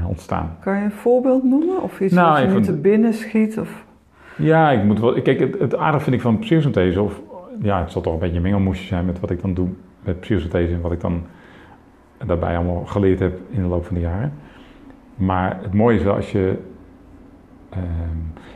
ontstaan. 0.07 0.57
Kan 0.61 0.77
je 0.77 0.85
een 0.85 0.91
voorbeeld 0.91 1.45
noemen? 1.45 1.83
Of 1.83 2.01
iets 2.01 2.15
Nou, 2.15 2.31
wat 2.33 2.53
je 2.53 2.59
nu 2.59 2.65
te 2.65 2.81
binnen 2.81 3.15
schiet? 3.15 3.59
Of... 3.59 3.86
Ja, 4.37 4.71
ik 4.71 4.85
moet 4.85 5.01
wel. 5.01 5.23
Kijk, 5.23 5.39
het, 5.39 5.59
het 5.59 5.77
aardig 5.77 6.03
vind 6.03 6.17
ik 6.17 6.23
van 6.23 6.39
psychosynthese, 6.39 7.03
of 7.03 7.21
ja, 7.63 7.81
het 7.81 7.91
zal 7.93 8.03
toch 8.03 8.13
een 8.13 8.19
beetje 8.19 8.37
een 8.37 8.43
mengelmoesje 8.43 8.87
zijn 8.87 9.05
met 9.05 9.21
wat 9.21 9.31
ik 9.31 9.41
dan 9.41 9.55
doe 9.55 9.69
met 10.05 10.21
psychosynthese 10.21 10.75
en 10.75 10.81
wat 10.81 10.93
ik 10.93 11.01
dan 11.01 11.23
daarbij 12.27 12.57
allemaal 12.57 12.87
geleerd 12.87 13.19
heb 13.19 13.39
in 13.51 13.63
de 13.63 13.69
loop 13.69 13.85
van 13.85 13.95
de 13.95 14.01
jaren. 14.01 14.33
Maar 15.15 15.59
het 15.63 15.75
mooie 15.75 15.97
is 15.97 16.03
wel 16.03 16.15
als 16.15 16.33
je. 16.33 16.59
ehm, 17.71 17.83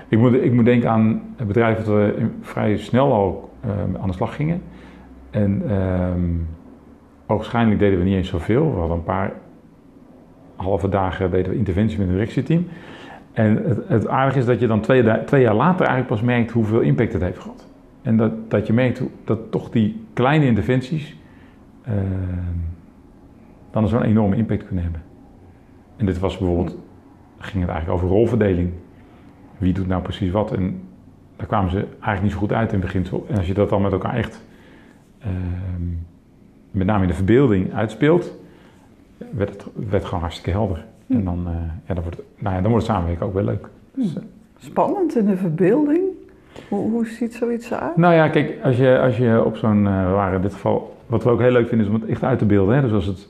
ik, 0.09 0.19
moet, 0.19 0.35
ik 0.35 0.53
moet 0.53 0.65
denken 0.65 0.91
aan 0.91 1.23
het 1.37 1.47
bedrijf 1.47 1.77
dat 1.77 1.87
we 1.87 2.27
vrij 2.41 2.77
snel 2.77 3.12
al 3.12 3.50
ehm, 3.61 4.03
aan 4.03 4.09
de 4.09 4.15
slag 4.15 4.35
gingen. 4.35 4.62
En 5.31 5.62
ehm 5.69 6.59
waarschijnlijk 7.27 7.79
deden 7.79 7.99
we 7.99 8.05
niet 8.05 8.15
eens 8.15 8.29
zoveel. 8.29 8.73
We 8.73 8.79
hadden 8.79 8.97
een 8.97 9.03
paar 9.03 9.32
halve 10.56 10.88
dagen 10.88 11.31
deden 11.31 11.50
we 11.53 11.59
interventie 11.59 11.99
met 11.99 12.06
het 12.06 12.17
directieteam. 12.17 12.67
En 13.32 13.56
het, 13.65 13.88
het 13.88 14.09
aardige 14.09 14.38
is 14.38 14.47
dat 14.47 14.61
je 14.61 14.67
dan 14.67 14.81
twee, 14.81 15.25
twee 15.25 15.43
jaar 15.43 15.55
later 15.55 15.87
eigenlijk 15.87 16.09
pas 16.09 16.23
merkt 16.23 16.50
hoeveel 16.50 16.81
impact 16.81 17.12
het 17.12 17.23
heeft 17.23 17.38
gehad. 17.38 17.69
En 18.03 18.17
dat, 18.17 18.50
dat 18.50 18.67
je 18.67 18.73
merkt 18.73 19.03
dat 19.25 19.50
toch 19.50 19.71
die 19.71 20.05
kleine 20.12 20.47
interventies 20.47 21.17
eh, 21.82 21.94
dan 23.71 23.88
zo'n 23.88 24.03
enorme 24.03 24.37
impact 24.37 24.67
kunnen 24.67 24.85
hebben. 24.85 25.03
En 25.97 26.06
dit 26.06 26.19
was 26.19 26.38
bijvoorbeeld, 26.38 26.79
ging 27.38 27.62
het 27.62 27.71
eigenlijk 27.71 28.03
over 28.03 28.17
rolverdeling. 28.17 28.73
Wie 29.59 29.73
doet 29.73 29.87
nou 29.87 30.03
precies 30.03 30.31
wat? 30.31 30.53
En 30.53 30.82
daar 31.37 31.47
kwamen 31.47 31.71
ze 31.71 31.77
eigenlijk 31.77 32.23
niet 32.23 32.32
zo 32.32 32.38
goed 32.38 32.53
uit 32.53 32.73
in 32.73 32.79
het 32.79 32.87
beginsel. 32.87 33.27
En 33.29 33.37
als 33.37 33.47
je 33.47 33.55
dat 33.55 33.69
dan 33.69 33.82
met 33.82 33.93
elkaar 33.93 34.15
echt, 34.15 34.44
ehm, 35.19 35.32
met 36.71 36.87
name 36.87 37.03
in 37.03 37.09
de 37.09 37.15
verbeelding, 37.15 37.75
uitspeelt, 37.75 38.38
werd 39.32 39.67
het 39.91 40.05
gewoon 40.05 40.21
hartstikke 40.21 40.50
helder. 40.50 40.85
En 41.10 41.24
dan, 41.24 41.42
eh, 41.46 41.52
ja, 41.86 41.94
dan, 41.94 42.02
wordt, 42.02 42.16
het- 42.18 42.26
nou 42.38 42.54
ja, 42.56 42.60
dan 42.60 42.70
wordt 42.70 42.86
het 42.86 42.96
samenwerken 42.96 43.26
ook 43.26 43.34
wel 43.34 43.44
leuk. 43.44 43.68
Dus, 43.94 44.14
eh, 44.16 44.22
Spannend 44.58 45.16
in 45.16 45.26
de 45.26 45.36
verbeelding. 45.36 46.00
Hoe, 46.68 46.90
hoe 46.90 47.06
ziet 47.06 47.34
zoiets 47.34 47.70
eruit? 47.70 47.96
Nou 47.96 48.14
ja, 48.14 48.28
kijk, 48.28 48.58
als 48.62 48.76
je, 48.76 48.98
als 48.98 49.16
je 49.16 49.44
op 49.44 49.56
zo'n, 49.56 49.86
eh, 49.86 50.06
we 50.06 50.10
waren 50.12 50.36
in 50.36 50.42
dit 50.42 50.52
geval, 50.52 50.96
wat 51.06 51.24
we 51.24 51.30
ook 51.30 51.40
heel 51.40 51.50
leuk 51.50 51.68
vinden 51.68 51.86
is 51.86 51.93
om 51.94 52.00
het 52.00 52.10
echt 52.10 52.22
uit 52.22 52.38
te 52.38 52.44
beelden. 52.46 52.74
Hè? 52.74 52.81
Dus 52.82 52.93
als, 52.93 53.06
het, 53.06 53.29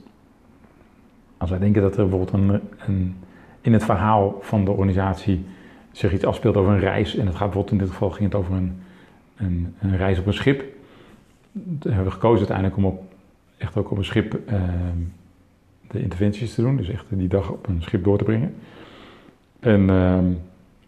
als 1.38 1.50
wij 1.50 1.58
denken 1.58 1.82
dat 1.82 1.96
er 1.96 2.08
bijvoorbeeld 2.08 2.32
een, 2.42 2.60
een, 2.86 3.16
in 3.60 3.72
het 3.72 3.84
verhaal 3.84 4.38
van 4.40 4.64
de 4.64 4.70
organisatie 4.70 5.44
zich 5.92 6.12
iets 6.12 6.24
afspeelt 6.24 6.56
over 6.56 6.72
een 6.72 6.78
reis. 6.78 7.16
En 7.16 7.26
het 7.26 7.34
gaat 7.36 7.44
bijvoorbeeld 7.50 7.72
in 7.72 7.78
dit 7.78 7.88
geval 7.90 8.10
ging 8.10 8.24
het 8.32 8.40
over 8.40 8.54
een, 8.54 8.76
een, 9.36 9.74
een 9.80 9.96
reis 9.96 10.18
op 10.18 10.26
een 10.26 10.32
schip. 10.34 10.64
Toen 11.78 11.92
hebben 11.92 12.04
we 12.04 12.10
gekozen 12.10 12.38
uiteindelijk 12.38 12.76
om 12.76 12.84
op, 12.84 13.02
echt 13.58 13.76
ook 13.76 13.90
op 13.90 13.98
een 13.98 14.04
schip 14.04 14.38
ehm, 14.46 14.58
de 15.90 16.02
interventies 16.02 16.54
te 16.54 16.62
doen. 16.62 16.76
Dus 16.76 16.88
echt 16.88 17.04
die 17.08 17.28
dag 17.28 17.50
op 17.50 17.68
een 17.68 17.82
schip 17.82 18.04
door 18.04 18.18
te 18.18 18.24
brengen. 18.24 18.54
En 19.60 19.90
ehm, 19.90 20.24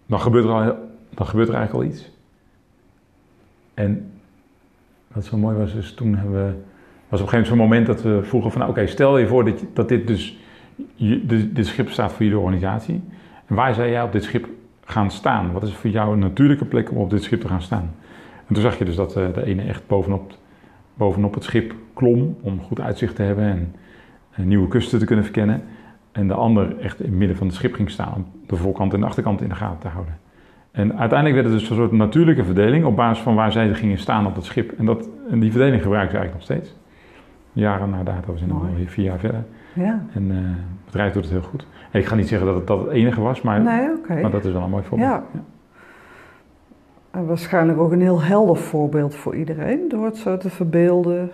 dan, 0.06 0.20
gebeurt 0.20 0.44
er 0.44 0.50
al, 0.50 0.76
dan 1.14 1.26
gebeurt 1.26 1.48
er 1.48 1.54
eigenlijk 1.54 1.84
al 1.84 1.92
iets. 1.92 2.10
En 3.74 4.10
wat 5.12 5.24
zo 5.24 5.36
mooi 5.36 5.56
was, 5.56 5.74
is 5.74 5.94
toen 5.94 6.14
hebben 6.16 6.46
we. 6.46 6.52
was 7.08 7.20
op 7.20 7.26
een 7.26 7.32
gegeven 7.32 7.38
moment 7.38 7.46
zo'n 7.46 7.56
moment 7.56 7.86
dat 7.86 8.02
we 8.02 8.28
vroegen 8.28 8.50
van, 8.50 8.60
nou, 8.60 8.72
oké, 8.72 8.86
stel 8.86 9.18
je 9.18 9.26
voor 9.26 9.44
dat, 9.72 9.88
dit 9.88 10.06
dus, 10.06 10.38
dit, 11.52 11.66
schip 11.66 11.90
staat 11.90 12.12
voor 12.12 12.24
jullie 12.24 12.38
organisatie. 12.38 13.02
En 13.46 13.54
waar 13.54 13.74
zou 13.74 13.88
jij 13.88 14.02
op 14.02 14.12
dit 14.12 14.24
schip 14.24 14.48
gaan 14.84 15.10
staan? 15.10 15.52
Wat 15.52 15.62
is 15.62 15.74
voor 15.74 15.90
jou 15.90 16.12
een 16.12 16.18
natuurlijke 16.18 16.64
plek 16.64 16.90
om 16.90 16.96
op 16.96 17.10
dit 17.10 17.22
schip 17.22 17.40
te 17.40 17.48
gaan 17.48 17.62
staan? 17.62 17.94
En 18.46 18.54
toen 18.54 18.62
zag 18.62 18.78
je 18.78 18.84
dus 18.84 18.96
dat 18.96 19.16
eh, 19.16 19.34
de 19.34 19.44
ene 19.44 19.62
echt 19.62 19.86
bovenop, 19.86 20.32
bovenop 20.94 21.34
het 21.34 21.44
schip 21.44 21.74
klom 21.94 22.36
om 22.40 22.60
goed 22.60 22.80
uitzicht 22.80 23.16
te 23.16 23.22
hebben 23.22 23.44
en 23.44 23.74
nieuwe 24.36 24.68
kusten 24.68 24.98
te 24.98 25.04
kunnen 25.04 25.24
verkennen. 25.24 25.62
En 26.12 26.28
de 26.28 26.34
ander 26.34 26.78
echt 26.78 27.00
in 27.00 27.06
het 27.06 27.18
midden 27.18 27.36
van 27.36 27.46
het 27.46 27.56
schip 27.56 27.74
ging 27.74 27.90
staan 27.90 28.14
om 28.16 28.26
de 28.46 28.56
voorkant 28.56 28.94
en 28.94 29.00
de 29.00 29.06
achterkant 29.06 29.40
in 29.40 29.48
de 29.48 29.54
gaten 29.54 29.78
te 29.78 29.88
houden. 29.88 30.18
En 30.70 30.98
uiteindelijk 30.98 31.40
werd 31.40 31.52
het 31.52 31.60
dus 31.60 31.70
een 31.70 31.76
soort 31.76 31.92
natuurlijke 31.92 32.44
verdeling 32.44 32.84
op 32.84 32.96
basis 32.96 33.22
van 33.22 33.34
waar 33.34 33.52
zij 33.52 33.74
gingen 33.74 33.98
staan 33.98 34.26
op 34.26 34.34
het 34.34 34.44
schip. 34.44 34.72
En, 34.78 34.84
dat, 34.84 35.08
en 35.30 35.40
die 35.40 35.50
verdeling 35.50 35.82
gebruiken 35.82 36.10
ze 36.10 36.18
eigenlijk 36.18 36.48
nog 36.48 36.58
steeds. 36.58 36.80
Jaren 37.52 37.90
na 37.90 38.02
dato, 38.02 38.32
we 38.32 38.38
zijn 38.38 38.52
alweer 38.52 38.88
vier 38.88 39.04
jaar 39.04 39.18
verder. 39.18 39.44
Ja. 39.72 40.06
En 40.14 40.30
eh, 40.30 40.36
het 40.36 40.84
bedrijf 40.84 41.12
doet 41.12 41.22
het 41.22 41.32
heel 41.32 41.42
goed. 41.42 41.66
En 41.90 42.00
ik 42.00 42.06
ga 42.06 42.14
niet 42.14 42.28
zeggen 42.28 42.46
dat 42.46 42.56
het 42.56 42.66
dat 42.66 42.80
het 42.80 42.88
enige 42.88 43.20
was, 43.20 43.42
maar, 43.42 43.60
Nee, 43.60 44.22
maar 44.22 44.30
dat 44.30 44.44
is 44.44 44.52
wel 44.52 44.62
een 44.62 44.70
mooi 44.70 44.84
voorbeeld. 44.84 45.10
Ja. 45.10 45.24
En 47.10 47.26
waarschijnlijk 47.26 47.78
ook 47.78 47.92
een 47.92 48.00
heel 48.00 48.22
helder 48.22 48.56
voorbeeld 48.56 49.14
voor 49.14 49.36
iedereen, 49.36 49.88
door 49.88 50.04
het 50.04 50.16
zo 50.16 50.36
te 50.36 50.50
verbeelden. 50.50 51.30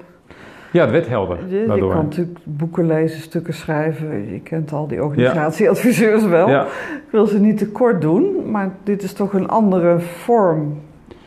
Ja, 0.73 0.81
het 0.81 0.91
werd 0.91 1.09
helder. 1.09 1.39
Je, 1.49 1.61
je 1.61 1.67
daardoor. 1.67 1.93
kan 1.93 2.05
natuurlijk 2.05 2.39
boeken 2.45 2.87
lezen, 2.87 3.21
stukken 3.21 3.55
schrijven. 3.55 4.33
Je 4.33 4.41
kent 4.41 4.73
al 4.73 4.87
die 4.89 5.03
organisatieadviseurs 5.05 6.25
wel. 6.27 6.49
ja, 6.49 6.63
Ik 6.65 7.11
wil 7.11 7.27
ze 7.27 7.41
niet 7.41 7.59
te 7.59 7.71
kort 7.71 8.01
doen, 8.01 8.51
maar 8.51 8.71
dit 8.85 9.03
is 9.03 9.13
toch 9.13 9.33
een 9.33 9.49
andere 9.49 9.99
vorm. 10.01 10.81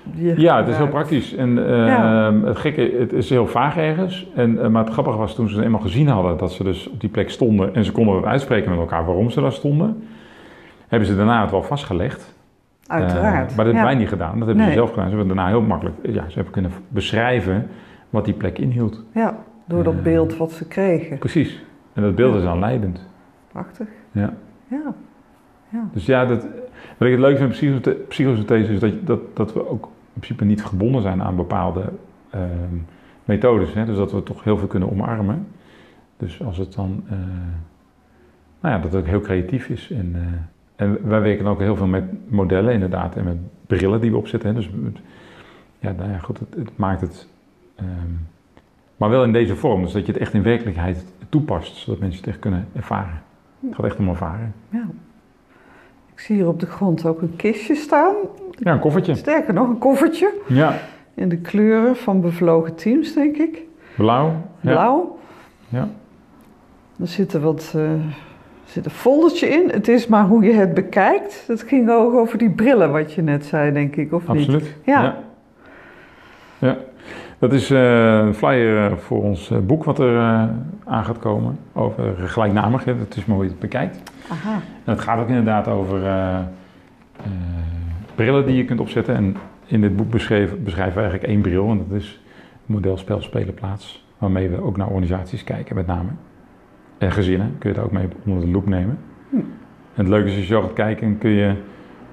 die 0.04 0.28
je 0.28 0.42
ja, 0.42 0.58
het 0.58 0.68
is 0.68 0.78
heel 0.78 0.88
praktisch. 0.88 1.36
En 1.36 1.68
eh, 1.68 1.88
Ja. 1.88 2.34
het 2.44 2.58
gekke, 2.58 2.96
het 3.00 3.14
is 3.14 3.30
heel 3.30 3.48
vaag 3.48 3.78
ergens. 3.78 4.28
En, 4.36 4.62
eh, 4.62 4.68
maar 4.68 4.84
het 4.84 4.94
grappige 4.94 5.18
was 5.18 5.36
toen 5.36 5.50
ze 5.50 5.64
eenmaal 5.64 5.82
gezien 5.82 6.08
hadden 6.08 6.38
dat 6.38 6.52
ze 6.52 6.64
dus 6.64 6.90
op 6.90 7.00
die 7.00 7.10
plek 7.10 7.30
stonden 7.30 7.76
en 7.76 7.86
ze 7.86 7.92
konden 7.92 8.16
het 8.16 8.26
uitspreken 8.26 8.70
met 8.70 8.80
elkaar 8.80 9.06
waarom 9.06 9.30
ze 9.30 9.42
daar 9.42 9.52
stonden. 9.52 10.04
hebben 10.88 11.08
ze 11.10 11.16
daarna 11.16 11.42
het 11.42 11.52
wel 11.52 11.64
vastgelegd. 11.64 12.36
Uiteraard. 12.88 13.56
maar 13.56 13.66
dat 13.66 13.74
hebben 13.74 13.84
wij 13.84 13.96
niet 13.96 14.08
gedaan. 14.10 14.40
Dat 14.40 14.48
hebben 14.48 14.66
ze 14.66 14.72
zelf 14.72 14.90
gedaan. 14.90 15.10
Ze 15.10 15.16
hebben 15.16 15.36
daarna 15.36 15.52
heel 15.52 15.62
makkelijk, 15.62 15.96
ja, 16.04 16.24
ze 16.28 16.34
hebben 16.34 16.54
kunnen 16.54 16.72
beschrijven 16.88 17.68
wat 18.12 18.26
die 18.26 18.34
plek 18.34 18.58
inhield. 18.58 19.04
Ja, 19.14 19.44
door 19.66 19.84
dat 19.84 20.04
beeld 20.04 20.38
wat 20.38 20.52
ze 20.52 20.68
kregen. 20.68 21.18
Precies. 21.18 21.64
En 21.94 22.02
dat 22.02 22.16
beeld 22.16 22.36
is 22.36 22.44
dan 22.44 22.60
leidend. 22.60 23.08
Prachtig. 23.52 23.88
Ja. 24.12 24.34
Ja. 24.68 24.94
ja. 25.70 25.88
Dus 25.94 26.06
ja, 26.06 26.26
dat, 26.26 26.42
wat 26.98 27.08
ik 27.08 27.12
het 27.12 27.20
leuk 27.20 27.38
vind 27.38 27.86
met 27.86 28.08
psychosynthese 28.08 28.74
is 28.74 28.80
dat, 28.80 29.06
dat, 29.06 29.20
dat 29.34 29.54
we 29.54 29.70
ook 29.70 29.84
in 29.86 30.20
principe 30.20 30.46
niet 30.46 30.64
gebonden 30.64 31.02
zijn 31.02 31.22
aan 31.24 31.36
bepaalde 31.36 31.84
uh, 32.36 32.42
methodes. 33.26 33.74
Hè? 33.74 33.86
Dus 33.86 33.98
dat 33.98 34.12
we 34.12 34.24
toch 34.24 34.44
heel 34.44 34.58
veel 34.58 34.68
kunnen 34.68 34.92
omarmen. 34.92 35.48
Dus 36.18 36.44
als 36.44 36.58
het 36.58 36.74
dan, 36.74 37.04
uh, 37.06 37.12
nou 38.60 38.76
ja, 38.76 38.82
dat 38.82 38.92
het 38.92 39.02
ook 39.02 39.08
heel 39.08 39.22
creatief 39.22 39.70
is. 39.70 39.92
En, 39.92 40.12
uh, 40.16 40.22
en 40.76 41.08
wij 41.08 41.22
werken 41.22 41.46
ook 41.46 41.60
heel 41.60 41.76
veel 41.76 41.88
met 41.88 42.04
modellen 42.32 42.74
inderdaad 42.74 43.16
en 43.16 43.24
met 43.24 43.38
brillen 43.68 44.02
die 44.02 44.12
we 44.12 44.18
opzetten. 44.18 44.50
Hè? 44.50 44.56
Dus 44.56 44.70
ja, 45.80 45.92
nou 45.92 46.10
ja, 46.10 46.18
goed, 46.18 46.40
het, 46.40 46.56
het 46.56 46.78
maakt 46.78 47.02
het, 47.02 47.28
um, 47.82 48.28
maar 48.98 49.10
wel 49.10 49.24
in 49.24 49.34
deze 49.34 49.56
vorm. 49.56 49.82
Dus 49.82 49.92
dat 49.92 50.06
je 50.06 50.12
het 50.12 50.22
echt 50.22 50.34
in 50.34 50.44
werkelijkheid 50.44 51.06
toepast, 51.30 51.76
zodat 51.76 52.00
mensen 52.00 52.20
het 52.20 52.30
echt 52.30 52.40
kunnen 52.40 52.68
ervaren. 52.76 53.22
Het 53.60 53.76
gaat 53.76 53.86
echt 53.86 54.00
om 54.00 54.10
ervaren. 54.10 54.54
Ja. 54.70 54.86
Ik 56.14 56.20
zie 56.20 56.36
hier 56.36 56.48
op 56.48 56.60
de 56.60 56.66
grond 56.66 57.06
ook 57.06 57.22
een 57.22 57.36
kistje 57.36 57.76
staan. 57.76 58.16
Ja, 58.52 58.74
een 58.74 58.80
koffertje. 58.80 59.16
Sterker 59.16 59.54
nog, 59.54 59.70
een 59.70 59.78
koffertje. 59.78 60.34
Ja. 60.48 60.80
In 61.14 61.30
de 61.30 61.38
kleuren 61.38 61.96
van 61.96 62.22
bevlogen 62.22 62.76
teams, 62.76 63.14
denk 63.14 63.38
ik. 63.38 63.62
Blauw. 63.96 64.34
Blauw. 64.60 65.20
Ja. 65.70 65.90
Er 67.00 67.08
zit 67.08 67.34
er 67.34 67.42
wat... 67.42 67.74
Uh, 67.76 67.92
zit 68.66 68.86
een 68.86 68.92
foldertje 68.92 69.48
in. 69.48 69.70
Het 69.70 69.88
is 69.88 70.08
maar 70.08 70.26
hoe 70.26 70.44
je 70.44 70.54
het 70.54 70.74
bekijkt. 70.74 71.44
Dat 71.48 71.62
ging 71.62 71.90
ook 71.90 72.14
over 72.14 72.38
die 72.38 72.50
brillen, 72.50 72.92
wat 72.92 73.14
je 73.14 73.22
net 73.22 73.46
zei, 73.46 73.72
denk 73.72 73.96
ik, 73.96 74.14
of 74.14 74.30
Absoluut. 74.30 74.62
niet? 74.62 74.76
Ja. 74.84 75.04
ja. 75.04 75.18
ja. 76.58 76.78
Dat 77.42 77.54
is 77.54 77.72
uh, 77.72 78.18
een 78.18 78.34
flyer 78.34 78.98
voor 78.98 79.24
ons 79.24 79.52
uh, 79.52 79.58
boek 79.60 79.84
wat 79.84 80.00
er 80.00 80.20
aan 80.86 81.06
gaat 81.06 81.20
komen. 81.20 81.58
Over 81.74 82.18
gelijknamig. 82.18 82.84
Het 82.86 83.16
is 83.16 83.26
maar 83.26 83.36
hoe 83.36 83.46
je 83.46 83.52
het 83.52 83.60
bekijkt. 83.60 84.12
Aha. 84.30 84.54
En 84.54 84.94
het 84.94 85.00
gaat 85.00 85.20
ook 85.20 85.28
inderdaad 85.28 85.68
over 85.68 86.02
brillen 88.16 88.46
die 88.46 88.56
je 88.56 88.66
kunt 88.66 88.80
opzetten. 88.80 89.16
En 89.16 89.36
in 89.66 89.82
dit 89.82 89.96
boek 89.96 90.10
beschrijven, 90.10 90.64
beschrijven 90.64 90.94
we 90.94 91.00
eigenlijk 91.00 91.32
één 91.32 91.42
bril. 91.42 91.70
En 91.70 91.86
dat 91.88 92.00
is 92.00 92.22
model 92.66 92.98
spel 92.98 93.22
spelen 93.22 93.54
plaats. 93.54 94.06
Waarmee 94.18 94.50
we 94.50 94.64
ook 94.64 94.78
naar 94.78 94.88
organisaties 94.88 95.44
kijken 95.44 95.76
met 95.76 95.88
name. 95.88 96.10
En 96.98 97.12
gezinnen 97.12 97.56
kun 97.58 97.70
je 97.70 97.76
het 97.76 97.86
ook 97.86 97.92
mee 97.92 98.08
onder 98.26 98.46
de 98.46 98.52
loep 98.52 98.68
nemen. 98.68 98.98
Hm. 99.30 99.36
En 99.36 99.44
het 99.94 100.08
leuke 100.08 100.28
is 100.28 100.36
als 100.36 100.48
je 100.48 100.54
zo 100.54 100.62
gaat 100.62 100.74
kijken, 100.74 101.18
kun 101.18 101.30
je, 101.30 101.56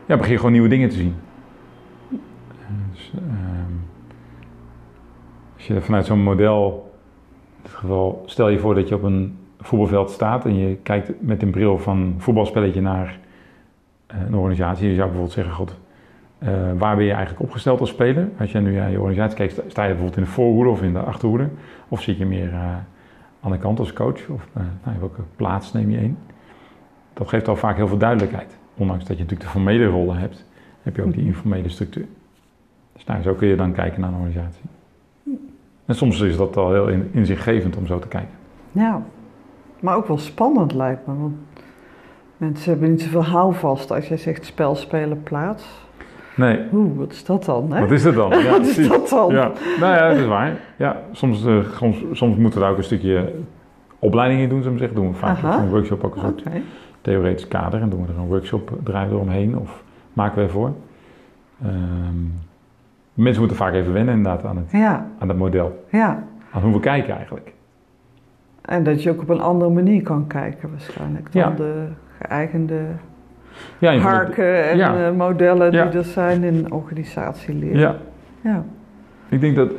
ja, 0.07 0.17
begin 0.17 0.33
je 0.33 0.37
gewoon 0.37 0.53
nieuwe 0.53 0.69
dingen 0.69 0.89
te 0.89 0.97
zien. 0.97 1.15
Dus, 2.93 3.13
um, 3.17 3.21
als 3.21 3.78
je 5.69 5.81
vanuit 5.81 6.07
zo'n 6.07 6.23
model, 6.23 6.93
in 7.57 7.63
dit 7.63 7.73
geval, 7.73 8.23
stel 8.27 8.49
je 8.49 8.59
voor 8.59 8.75
dat 8.75 8.89
je 8.89 8.95
op 8.95 9.03
een 9.03 9.39
voetbalveld 9.61 10.11
staat 10.11 10.45
en 10.45 10.57
je 10.57 10.77
kijkt 10.77 11.23
met 11.23 11.43
een 11.43 11.51
bril 11.51 11.79
van 11.79 12.15
voetbalspelletje 12.19 12.81
naar 12.81 13.19
uh, 14.15 14.21
een 14.27 14.35
organisatie. 14.35 14.89
Je 14.89 14.95
zou 14.95 15.07
bijvoorbeeld 15.07 15.35
zeggen, 15.35 15.55
god, 15.55 15.79
uh, 16.39 16.49
waar 16.79 16.97
ben 16.97 17.05
je 17.05 17.13
eigenlijk 17.13 17.43
opgesteld 17.43 17.81
als 17.81 17.91
speler? 17.91 18.29
Als 18.39 18.53
je 18.53 18.59
nu 18.59 18.75
naar 18.75 18.91
je 18.91 19.01
organisatie 19.01 19.37
kijkt, 19.37 19.53
sta 19.53 19.83
je 19.83 19.89
bijvoorbeeld 19.89 20.17
in 20.17 20.23
de 20.23 20.29
voorhoede 20.29 20.71
of 20.71 20.83
in 20.83 20.93
de 20.93 20.99
achterhoede? 21.01 21.49
Of 21.89 22.03
zit 22.03 22.19
je 22.19 22.27
meer 22.27 22.49
uh, 22.49 22.77
aan 23.41 23.51
de 23.51 23.59
kant 23.59 23.79
als 23.79 23.93
coach? 23.93 24.29
Of 24.29 24.49
nou, 24.85 24.99
welke 24.99 25.23
plaats 25.37 25.73
neem 25.73 25.91
je 25.91 25.99
in? 25.99 26.19
Dat 27.15 27.29
geeft 27.29 27.49
al 27.49 27.57
vaak 27.57 27.77
heel 27.77 27.89
veel 27.89 27.99
duidelijkheid. 27.99 28.59
Ondanks 28.77 29.05
dat 29.05 29.17
je 29.17 29.23
natuurlijk 29.23 29.51
de 29.51 29.57
formele 29.57 29.87
rollen 29.87 30.17
hebt, 30.19 30.47
heb 30.83 30.97
je 30.97 31.03
ook 31.03 31.13
die 31.13 31.25
informele 31.25 31.69
structuur. 31.69 32.07
Dus 32.93 33.05
nou, 33.05 33.23
zo 33.23 33.35
kun 33.35 33.49
je 33.49 33.57
dan 33.57 33.73
kijken 33.73 34.01
naar 34.01 34.11
een 34.11 34.17
organisatie. 34.17 34.65
En 35.89 35.95
soms 35.95 36.21
is 36.21 36.37
dat 36.37 36.57
al 36.57 36.73
heel 36.73 36.89
inzichtgevend 37.11 37.77
om 37.77 37.87
zo 37.87 37.99
te 37.99 38.09
kijken. 38.09 38.31
Ja, 38.73 39.03
maar 39.81 39.97
ook 39.97 40.07
wel 40.07 40.19
spannend 40.19 40.75
lijkt 40.75 41.07
me. 41.07 41.15
Want 41.19 41.35
mensen 42.37 42.71
hebben 42.71 42.91
niet 42.91 43.03
zoveel 43.03 43.25
houvast 43.25 43.93
als 43.93 44.09
jij 44.09 44.17
zegt 44.17 44.45
spel 44.45 44.75
spelen 44.75 45.23
plaats. 45.23 45.87
Nee. 46.37 46.61
Oeh, 46.73 46.97
wat 46.99 47.13
is 47.13 47.25
dat 47.25 47.45
dan? 47.45 47.73
Hè? 47.73 47.81
Wat 47.81 47.91
is 47.91 48.03
dat 48.03 48.15
dan? 48.15 48.31
Ja, 48.45 48.51
wat 48.51 48.67
is 48.67 48.89
dat 48.89 49.09
dan? 49.09 49.33
Ja. 49.33 49.53
Nou 49.81 49.95
ja, 49.95 50.09
dat 50.09 50.19
is 50.19 50.27
waar. 50.27 50.61
Ja, 50.77 51.03
soms, 51.13 51.45
uh, 51.45 51.65
soms, 51.73 51.97
soms 52.13 52.37
moeten 52.37 52.59
we 52.59 52.65
daar 52.65 52.71
ook 52.71 52.79
een 52.79 52.85
stukje 52.85 53.33
opleiding 53.99 54.41
in 54.41 54.49
doen, 54.49 54.59
zullen 54.59 54.73
we 54.73 54.79
zeggen. 54.79 54.97
Doen 54.97 55.09
we 55.13 55.19
vaak 55.19 55.37
Aha. 55.37 55.63
een 55.63 55.69
workshop 55.69 56.05
ook 56.05 56.15
een 56.15 56.21
soort 56.21 56.41
Okay. 56.41 56.63
theoretisch 57.01 57.49
kader. 57.49 57.81
En 57.81 57.89
doen 57.89 58.07
we 58.07 58.13
er 58.13 58.19
een 58.19 58.27
workshop 58.27 58.73
draaien 58.85 59.13
eromheen 59.13 59.59
of 59.59 59.83
maken 60.13 60.37
we 60.37 60.43
ervoor. 60.43 60.73
Um, 61.65 62.33
mensen 63.23 63.41
moeten 63.41 63.57
vaak 63.59 63.73
even 63.75 63.93
wennen 63.93 64.15
inderdaad 64.15 64.45
aan 64.45 64.57
het, 64.57 64.71
Ja, 64.71 65.07
aan 65.19 65.29
het 65.29 65.39
model. 65.39 65.85
ja. 65.91 66.25
Aan 66.53 66.63
hoe 66.63 66.73
we 66.73 66.81
kijken 66.81 67.15
eigenlijk. 67.17 67.53
En 68.63 68.83
dat 68.85 69.03
je 69.03 69.11
ook 69.11 69.21
op 69.21 69.29
een 69.29 69.41
andere 69.41 69.71
manier 69.71 70.03
kan 70.03 70.27
kijken 70.27 70.71
waarschijnlijk 70.71 71.33
dan 71.33 71.43
Ja. 71.43 71.51
de 71.57 71.87
geëigende 72.23 72.81
Ja, 73.79 73.97
harken 73.97 74.69
en 74.71 74.77
ja. 74.77 75.07
eh, 75.07 75.13
modellen 75.15 75.71
die 75.71 75.81
er 75.81 76.05
zijn 76.05 76.43
in 76.43 76.73
organisatieleer. 76.73 77.79
ja, 77.79 77.97
ja. 78.41 78.65
ik 79.29 79.41
denk 79.41 79.57
dat... 79.57 79.73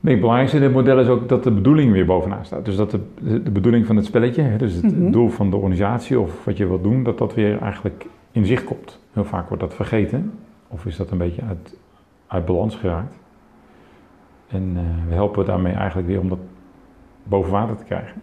Het 0.00 0.20
belangrijkste 0.20 0.56
in 0.56 0.62
dit 0.62 0.72
model 0.72 0.98
is 1.00 1.08
ook 1.08 1.28
dat 1.28 1.44
de 1.44 1.50
bedoeling 1.50 1.92
weer 1.92 2.06
bovenaan 2.06 2.44
staat. 2.44 2.64
Dus 2.64 2.76
dat 2.76 2.90
de, 2.90 3.00
de 3.42 3.50
bedoeling 3.50 3.86
van 3.86 3.96
het 3.96 4.04
spelletje, 4.04 4.42
hè, 4.42 4.56
dus 4.56 4.74
het 4.74 4.98
Mhm. 4.98 5.10
doel 5.10 5.28
van 5.28 5.50
de 5.50 5.56
organisatie 5.56 6.20
of 6.20 6.44
wat 6.44 6.56
je 6.56 6.66
wilt 6.66 6.82
doen, 6.82 7.02
dat 7.02 7.18
dat 7.18 7.34
weer 7.34 7.58
eigenlijk 7.62 8.06
in 8.32 8.46
zicht 8.46 8.64
komt. 8.64 9.00
Heel 9.12 9.24
vaak 9.24 9.48
wordt 9.48 9.62
dat 9.62 9.74
vergeten. 9.74 10.32
Of 10.68 10.86
is 10.86 10.96
dat 10.96 11.10
een 11.10 11.18
beetje 11.18 11.42
uit, 11.42 11.78
uit 12.26 12.44
balans 12.44 12.76
geraakt. 12.76 13.16
En 14.48 14.76
eh, 14.76 15.08
we 15.08 15.14
helpen 15.14 15.44
daarmee 15.44 15.72
eigenlijk 15.72 16.08
weer 16.08 16.20
om 16.20 16.28
dat 16.28 16.38
boven 17.22 17.52
water 17.52 17.76
te 17.76 17.84
krijgen. 17.84 18.22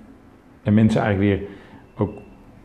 En 0.64 0.74
mensen 0.74 1.02
eigenlijk 1.02 1.40
weer 1.40 1.50
ook 1.98 2.16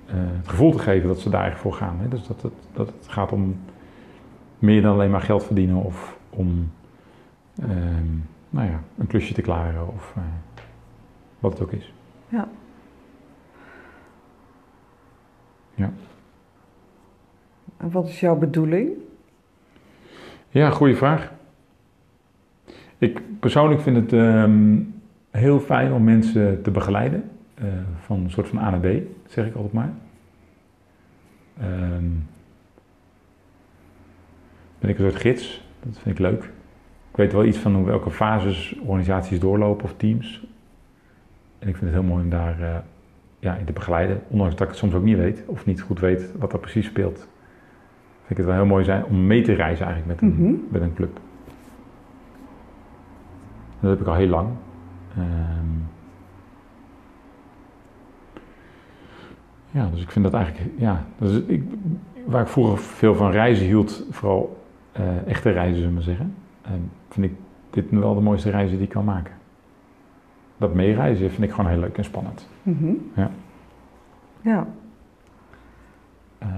eh, 0.07 0.15
het 0.17 0.49
gevoel 0.49 0.73
te 0.73 0.79
geven 0.79 1.09
dat 1.09 1.21
ze 1.21 1.31
daar 1.31 1.43
eigenlijk 1.43 1.75
voor 1.75 1.87
gaan. 1.87 1.99
Hè? 2.01 2.09
Dus 2.09 2.27
dat 2.27 2.43
het, 2.43 2.53
dat 2.73 2.87
het 2.87 3.09
gaat 3.09 3.33
om 3.33 3.61
meer 4.59 4.83
dan 4.83 4.93
alleen 4.93 5.11
maar 5.11 5.21
geld 5.21 5.45
verdienen 5.45 5.77
of 5.77 6.19
om 6.31 6.71
ehm, 7.63 8.07
nou 8.51 8.71
ja, 8.71 8.83
een 8.99 9.07
klusje 9.07 9.35
te 9.35 9.43
klaren 9.43 9.89
of 9.89 10.13
eh, 10.17 10.23
wat 11.39 11.53
het 11.53 11.63
ook 11.63 11.73
is. 11.73 11.93
Ja. 12.29 12.49
Ja. 15.75 15.93
En 17.77 17.91
wat 17.91 18.09
is 18.09 18.21
jouw 18.21 18.37
bedoeling? 18.37 18.91
Ja, 20.51 20.71
goede 20.71 20.95
vraag. 20.97 21.33
Ik 22.99 23.21
persoonlijk 23.41 23.81
vind 23.81 23.97
het 23.97 24.13
ehm, 24.13 24.77
heel 25.31 25.61
fijn 25.61 25.93
om 25.93 26.05
mensen 26.05 26.63
te 26.63 26.71
begeleiden. 26.71 27.31
eh, 27.55 27.65
van 27.99 28.19
een 28.25 28.31
soort 28.31 28.49
van 28.49 28.59
A 28.59 28.71
naar 28.71 28.81
B, 28.81 28.87
zeg 29.27 29.47
ik 29.47 29.55
altijd 29.55 29.73
maar. 29.73 29.93
Ehm, 31.61 32.05
ben 34.79 34.91
ik 34.91 34.99
een 34.99 35.11
soort 35.11 35.21
gids, 35.23 35.65
dat 35.83 35.99
vind 35.99 36.19
ik 36.19 36.21
leuk. 36.25 36.43
Ik 37.11 37.17
weet 37.17 37.33
wel 37.33 37.45
iets 37.45 37.59
van 37.59 37.75
hoe- 37.75 37.85
welke 37.87 38.11
fases 38.11 38.75
organisaties 38.83 39.41
doorlopen 39.41 39.85
of 39.85 39.95
teams. 39.97 40.47
En 41.59 41.69
ik 41.69 41.77
vind 41.77 41.91
het 41.91 42.01
heel 42.01 42.09
mooi 42.11 42.23
om 42.23 42.31
daar 42.31 42.61
eh, 42.61 42.77
ja, 43.39 43.55
in 43.57 43.65
te 43.65 43.73
begeleiden. 43.73 44.21
Ondanks 44.29 44.53
dat 44.55 44.63
ik 44.63 44.69
het 44.69 44.79
soms 44.79 44.95
ook 44.95 45.03
niet 45.05 45.17
weet 45.17 45.43
of 45.47 45.67
niet 45.67 45.81
goed 45.81 46.01
weet 46.01 46.33
wat 46.39 46.53
er 46.53 46.59
precies 46.59 46.87
speelt. 46.87 47.29
Vind 48.29 48.41
ik 48.41 48.47
het 48.47 48.47
wel 48.47 48.55
heel 48.65 48.73
mooi 48.75 48.85
zijn 48.85 49.05
om 49.05 49.27
mee 49.27 49.43
te 49.43 49.53
reizen 49.53 49.87
eigenlijk 49.87 50.21
met 50.21 50.31
een, 50.31 50.43
Mhm. 50.45 50.55
met 50.69 50.83
een 50.83 50.95
club. 50.95 51.17
En 53.81 53.89
dat 53.89 53.91
heb 53.91 54.01
ik 54.01 54.07
al 54.07 54.15
heel 54.15 54.29
lang. 54.29 54.49
Ehm, 55.17 55.77
ja, 59.71 59.89
dus 59.93 60.03
ik 60.03 60.11
vind 60.11 60.25
dat 60.25 60.35
eigenlijk, 60.35 60.71
ja, 60.77 61.05
dus 61.19 61.43
ik, 61.47 61.63
waar 62.27 62.43
ik 62.43 62.49
vroeger 62.49 62.79
veel 62.79 63.15
van 63.15 63.31
reizen 63.31 63.67
hield, 63.67 64.07
vooral 64.11 64.57
eh, 64.93 65.27
echte 65.27 65.51
reizen, 65.51 65.75
zullen 65.75 65.89
we 65.89 65.95
maar 65.95 66.03
zeggen, 66.05 66.35
ehm, 66.63 66.81
vind 67.09 67.27
ik 67.27 67.35
dit 67.71 67.91
nu 67.91 67.99
wel 67.99 68.15
de 68.15 68.21
mooiste 68.21 68.51
reizen 68.51 68.77
die 68.77 68.87
ik 68.87 68.93
kan 68.93 69.05
maken. 69.05 69.35
Dat 70.57 70.75
meereizen 70.75 71.31
vind 71.31 71.43
ik 71.43 71.51
gewoon 71.51 71.71
heel 71.71 71.81
leuk 71.81 71.97
en 71.97 72.05
spannend. 72.05 72.49
Mhm. 72.63 72.93
Ja. 73.15 73.31
Ja. 74.41 74.67
Ehm, 76.39 76.53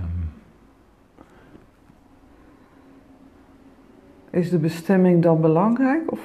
Is 4.31 4.51
de 4.51 4.59
bestemming 4.59 5.23
dan 5.23 5.41
belangrijk? 5.41 6.13
Of? 6.13 6.21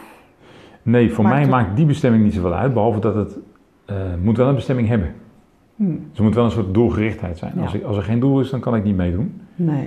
nee, 0.84 1.12
voor 1.14 1.24
Maakt 1.24 1.36
mij 1.36 1.44
het- 1.44 1.52
maakt 1.52 1.76
die 1.76 1.86
bestemming 1.86 2.24
niet 2.24 2.34
zoveel 2.34 2.54
uit, 2.54 2.74
behalve 2.74 3.00
dat 3.00 3.16
het 3.16 3.38
eh, 3.86 3.96
moet 4.22 4.38
wel 4.38 4.48
een 4.48 4.56
bestemming 4.56 4.88
hebben. 4.88 5.14
Hm, 5.76 5.84
Dus 6.10 6.18
er 6.18 6.24
moet 6.24 6.36
wel 6.36 6.44
een 6.46 6.52
soort 6.52 6.74
doelgerichtheid 6.74 7.38
zijn. 7.38 7.52
Ja. 7.56 7.62
Als, 7.62 7.74
ik, 7.74 7.84
als 7.84 7.98
er 7.98 8.04
geen 8.04 8.20
doel 8.20 8.40
is, 8.40 8.50
dan 8.50 8.60
kan 8.60 8.76
ik 8.76 8.84
niet 8.84 8.96
meedoen. 8.96 9.42
nee. 9.56 9.84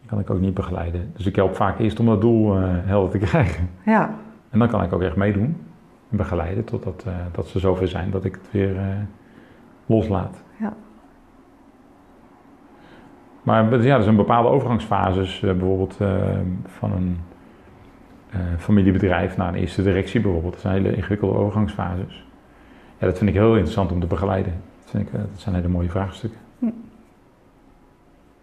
Dan 0.00 0.18
kan 0.18 0.18
ik 0.18 0.30
ook 0.30 0.40
niet 0.40 0.54
begeleiden. 0.54 1.10
Dus 1.16 1.26
ik 1.26 1.36
help 1.36 1.54
vaak 1.54 1.78
eerst 1.78 2.00
om 2.00 2.06
dat 2.06 2.20
doel 2.20 2.56
eh, 2.56 2.62
helder 2.84 3.10
te 3.10 3.18
krijgen. 3.26 3.68
Ja. 3.84 4.14
En 4.50 4.58
dan 4.58 4.68
kan 4.68 4.82
ik 4.82 4.92
ook 4.92 5.02
echt 5.02 5.16
meedoen 5.16 5.56
en 6.10 6.16
begeleiden 6.16 6.64
totdat 6.64 7.04
eh, 7.06 7.12
dat 7.32 7.46
ze 7.46 7.58
zover 7.58 7.88
zijn 7.88 8.10
dat 8.10 8.24
ik 8.24 8.34
het 8.34 8.50
weer 8.50 8.76
loslaat. 9.86 10.42
Maar 13.42 13.82
ja, 13.82 13.96
er 13.96 14.02
zijn 14.02 14.16
bepaalde 14.16 14.48
overgangsfases, 14.48 15.40
bijvoorbeeld 15.40 15.96
van 16.64 16.92
een 16.92 17.16
familiebedrijf 18.58 19.36
naar 19.36 19.48
een 19.48 19.54
eerste 19.54 19.82
directie 19.82 20.20
bijvoorbeeld. 20.20 20.52
Dat 20.52 20.62
zijn 20.62 20.74
hele 20.74 20.96
ingewikkelde 20.96 21.38
overgangsfases. 21.38 22.26
Ja, 22.98 23.06
dat 23.06 23.18
vind 23.18 23.30
ik 23.30 23.36
heel 23.36 23.52
interessant 23.52 23.92
om 23.92 24.00
te 24.00 24.06
begeleiden. 24.06 24.52
Dat, 24.80 24.90
vind 24.90 25.06
ik, 25.06 25.12
dat 25.12 25.28
zijn 25.34 25.54
hele 25.54 25.68
mooie 25.68 25.88
vraagstukken. 25.88 26.40
Hm. 26.58 26.66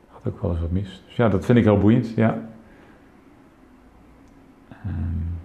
Had 0.07 0.21
ook 0.27 0.41
wel 0.41 0.51
eens 0.51 0.59
wat 0.59 0.71
mis. 0.71 1.03
Dus 1.05 1.15
ja, 1.15 1.29
dat 1.29 1.45
vind 1.45 1.57
ik 1.57 1.63
heel 1.63 1.79
boeiend, 1.79 2.13
ja. 2.15 2.37
Um, 4.85 5.35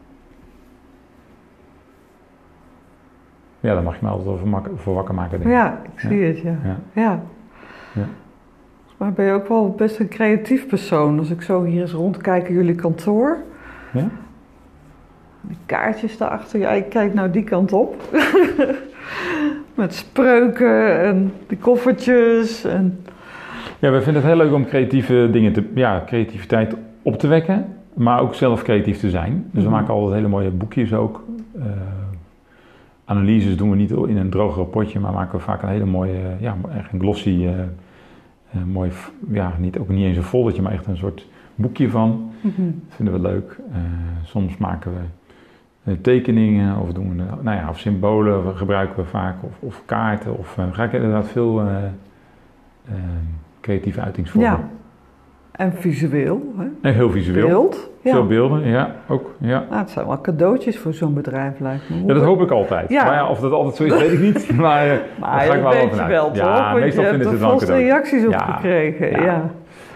ja, 3.60 3.74
daar 3.74 3.82
mag 3.82 3.94
je 3.94 4.00
me 4.02 4.08
altijd 4.10 4.28
over 4.28 4.76
voor 4.76 4.94
wakker 4.94 5.14
maken, 5.14 5.30
denk 5.30 5.50
ik. 5.50 5.56
Ja, 5.56 5.82
ik 5.92 6.00
zie 6.00 6.22
het, 6.22 6.38
ja. 6.38 6.56
ja. 6.64 6.76
ja. 6.92 7.22
ja. 7.94 8.06
Maar 8.96 9.12
ben 9.12 9.24
je 9.24 9.32
ook 9.32 9.48
wel 9.48 9.70
best 9.70 9.98
een 9.98 10.08
creatief 10.08 10.66
persoon. 10.66 11.18
Als 11.18 11.30
ik 11.30 11.42
zo 11.42 11.64
hier 11.64 11.80
eens 11.80 11.92
rondkijk 11.92 12.48
in 12.48 12.54
jullie 12.54 12.74
kantoor. 12.74 13.36
Ja? 13.92 14.08
Die 15.42 15.56
kaartjes 15.66 16.16
daarachter. 16.16 16.58
Ja, 16.58 16.70
ik 16.70 16.88
kijk 16.88 17.14
nou 17.14 17.30
die 17.30 17.44
kant 17.44 17.72
op. 17.72 17.96
Met 19.74 19.94
spreuken 19.94 21.00
en 21.04 21.32
die 21.46 21.58
koffertjes. 21.58 22.64
En... 22.64 23.00
Ja, 23.78 23.90
we 23.90 24.02
vinden 24.02 24.22
het 24.22 24.32
heel 24.32 24.40
leuk 24.40 24.52
om 24.52 24.66
creatieve 24.66 25.28
dingen 25.32 25.52
te... 25.52 25.70
Ja, 25.74 26.02
creativiteit 26.06 26.76
op 27.02 27.18
te 27.18 27.26
wekken. 27.26 27.66
Maar 27.94 28.20
ook 28.20 28.34
zelf 28.34 28.62
creatief 28.62 28.98
te 28.98 29.10
zijn. 29.10 29.46
Dus 29.50 29.62
we 29.62 29.68
mhm. 29.68 29.78
maken 29.78 29.94
altijd 29.94 30.14
hele 30.14 30.28
mooie 30.28 30.50
boekjes 30.50 30.92
ook. 30.92 31.24
Uh, 31.56 31.64
analyses 33.04 33.56
doen 33.56 33.70
we 33.70 33.76
niet 33.76 33.90
in 33.90 34.16
een 34.16 34.30
droog 34.30 34.56
rapportje, 34.56 35.00
maar 35.00 35.12
maken 35.12 35.38
we 35.38 35.44
vaak 35.44 35.62
een 35.62 35.68
hele 35.68 35.84
mooie, 35.84 36.36
ja, 36.40 36.56
echt 36.76 36.92
een 36.92 37.00
glossy, 37.00 37.30
uh, 37.30 38.62
mooi, 38.64 38.90
ja, 39.30 39.52
niet, 39.58 39.78
ook 39.78 39.88
niet 39.88 40.04
eens 40.04 40.16
een 40.16 40.22
foldertje, 40.22 40.62
maar 40.62 40.72
echt 40.72 40.86
een 40.86 40.96
soort 40.96 41.28
boekje 41.54 41.90
van. 41.90 42.32
Mm 42.40 42.52
-hmm. 42.56 42.82
vinden 42.88 43.14
we 43.14 43.20
leuk. 43.20 43.56
soms 44.24 44.56
maken 44.56 44.92
we 44.92 45.00
tekeningen 46.00 46.76
of 46.76 46.92
doen 46.92 47.08
we, 47.08 47.22
nou 47.42 47.56
ja, 47.56 47.68
of 47.68 47.78
symbolen 47.78 48.56
gebruiken 48.56 48.96
we 48.96 49.04
vaak, 49.04 49.34
of, 49.42 49.52
of 49.60 49.82
kaarten, 49.86 50.38
of 50.38 50.56
ga 50.72 50.84
ik 50.84 50.92
inderdaad 50.92 51.28
veel 51.28 51.62
creatieve 53.60 54.00
uitingsvormen. 54.00 54.50
Ja. 54.50 54.68
En 55.52 55.72
visueel. 55.72 56.52
Hè? 56.56 56.64
En 56.82 56.94
heel 56.94 57.10
visueel. 57.10 57.46
Beeld. 57.46 57.90
Ja. 58.00 58.12
Veel 58.12 58.26
beelden, 58.26 58.66
ja, 58.66 58.94
ook. 59.08 59.34
Ja. 59.38 59.64
Nou, 59.68 59.80
het 59.80 59.90
zijn 59.90 60.06
wel 60.06 60.20
cadeautjes 60.20 60.78
voor 60.78 60.94
zo'n 60.94 61.14
bedrijf, 61.14 61.60
lijkt 61.60 61.88
me. 61.88 61.96
Ja, 62.06 62.14
dat 62.14 62.22
hoop 62.22 62.40
ik 62.40 62.50
altijd. 62.50 62.88
Ja. 62.88 63.04
Maar 63.04 63.14
ja, 63.14 63.28
of 63.28 63.40
dat 63.40 63.52
altijd 63.52 63.76
zo 63.76 63.84
is, 63.84 64.02
weet 64.02 64.12
ik 64.12 64.20
niet. 64.20 64.50
Maar, 64.60 64.86
eh, 64.86 64.98
maar 65.20 65.40
ga 65.40 65.54
ik 65.54 65.62
wel 65.62 65.82
over 65.82 66.08
wel, 66.08 66.26
toch? 66.26 66.36
Ja, 66.36 66.72
meestal 66.72 67.04
vinden 67.04 67.38
ze 67.38 67.46
het 67.46 67.64
wel 67.68 67.78
reacties 67.78 68.26
op 68.26 68.34
gekregen, 68.34 69.10
ja. 69.10 69.22
ja. 69.22 69.50